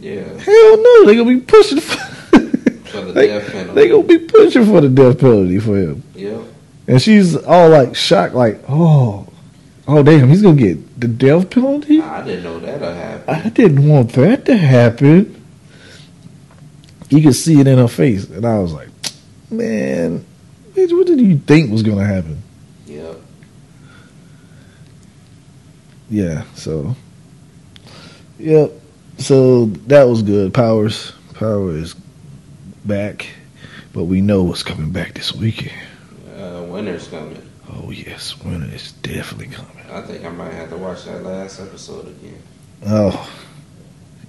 [0.00, 0.22] Yeah.
[0.38, 1.80] Hell no, they gonna be pushing.
[1.80, 3.74] For, For the they, death penalty.
[3.80, 6.02] they gonna be pushing for the death penalty for him.
[6.14, 6.40] Yep.
[6.86, 9.26] And she's all like shocked, like, oh,
[9.86, 12.00] oh damn, he's gonna get the death penalty.
[12.00, 13.34] I didn't know that'd happen.
[13.34, 15.42] I didn't want that to happen.
[17.10, 18.88] You could see it in her face, and I was like,
[19.50, 20.24] man,
[20.72, 22.42] bitch, what did you think was gonna happen?
[22.86, 23.16] Yep.
[26.10, 26.96] Yeah, so
[28.38, 28.72] Yep.
[29.18, 30.52] So that was good.
[30.52, 31.94] Powers Power is
[32.84, 33.26] back.
[33.92, 35.72] But we know what's coming back this weekend.
[36.36, 37.40] Uh, winter's coming.
[37.74, 39.84] Oh yes, winter is definitely coming.
[39.90, 42.38] I think I might have to watch that last episode again.
[42.86, 43.30] Oh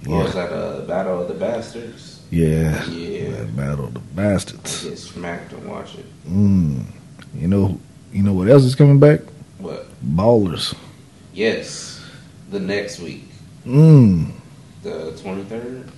[0.04, 0.52] What was that?
[0.52, 2.22] Uh, Battle of the Bastards.
[2.30, 2.84] Yeah.
[2.86, 3.30] Yeah.
[3.30, 4.84] That battle of the bastards.
[4.84, 6.06] Get smacked and watch it.
[6.28, 6.84] Mm.
[7.34, 7.80] You know
[8.12, 9.20] you know what else is coming back?
[9.58, 9.86] What?
[10.04, 10.74] Ballers.
[11.32, 12.02] Yes.
[12.50, 13.28] The next week,
[13.64, 14.30] Mm.
[14.82, 15.90] the twenty third.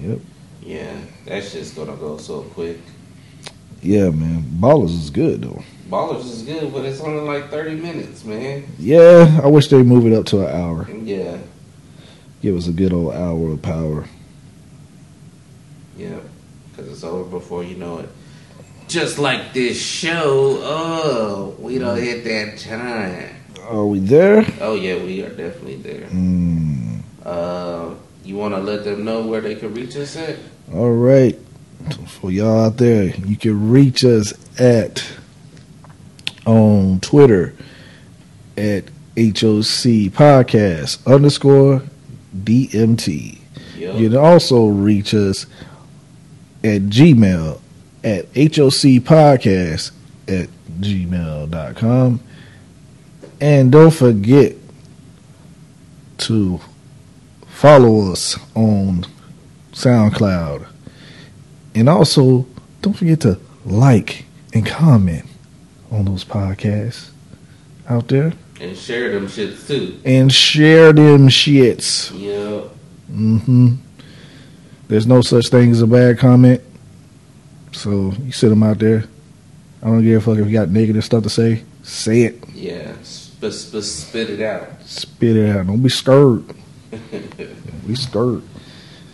[0.00, 0.18] Yep.
[0.62, 0.96] Yeah,
[1.26, 2.78] that's just gonna go so quick.
[3.82, 4.42] Yeah, man.
[4.60, 5.62] Ballers is good though.
[5.88, 8.64] Ballers is good, but it's only like thirty minutes, man.
[8.78, 10.90] Yeah, I wish they move it up to an hour.
[10.90, 11.38] Yeah.
[12.40, 14.04] Give us a good old hour of power.
[15.96, 16.18] Yeah,
[16.70, 18.08] because it's over before you know it.
[18.88, 23.36] Just like this show, oh, we don't hit that time.
[23.62, 24.44] Are we there?
[24.60, 26.08] Oh yeah, we are definitely there.
[26.08, 27.02] Mm.
[27.24, 30.36] Uh, you want to let them know where they can reach us at?
[30.72, 31.38] All right.
[32.08, 35.06] For y'all out there, you can reach us at
[36.46, 37.54] on Twitter
[38.56, 38.84] at
[39.16, 41.82] HOC Podcast underscore
[42.36, 43.38] DMT.
[43.76, 43.96] Yep.
[43.96, 45.46] You can also reach us
[46.62, 47.60] at Gmail
[48.02, 49.92] at HOC Podcast
[50.28, 50.48] at
[50.80, 52.20] gmail.com.
[53.40, 54.56] And don't forget
[56.18, 56.60] to
[57.46, 59.06] follow us on
[59.72, 60.66] SoundCloud.
[61.74, 62.46] And also,
[62.82, 65.26] don't forget to like and comment
[65.94, 67.10] on those podcasts
[67.88, 68.32] out there.
[68.60, 70.00] And share them shits too.
[70.04, 72.10] And share them shits.
[72.18, 72.70] Yep.
[73.08, 73.74] hmm
[74.88, 76.60] There's no such thing as a bad comment.
[77.72, 79.04] So you sit them out there.
[79.82, 81.62] I don't give a fuck if you got negative stuff to say.
[81.82, 82.48] Say it.
[82.54, 82.92] Yeah.
[83.02, 84.68] Sp- sp- spit it out.
[84.84, 85.66] Spit it out.
[85.66, 86.44] Don't be scared.
[87.10, 88.42] Don't be scared.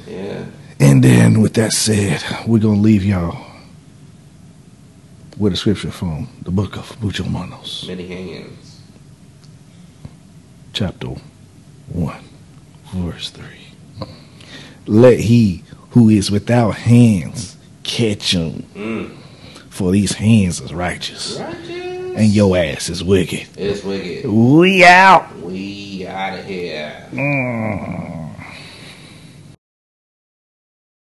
[0.07, 0.45] Yeah.
[0.79, 3.50] And then, with that said, we're going to leave y'all
[5.41, 8.81] with a scripture from the book of Mucho Manos, Many hands.
[10.73, 11.09] chapter
[11.89, 12.17] 1,
[12.95, 13.47] verse 3.
[14.87, 19.17] Let he who is without hands catch him, Mm.
[19.71, 22.17] for these hands is righteous, Righteous.
[22.17, 23.47] and your ass is wicked.
[23.57, 24.29] It's wicked.
[24.31, 25.35] We out.
[25.41, 26.93] We out of here.
[27.13, 28.10] Mm.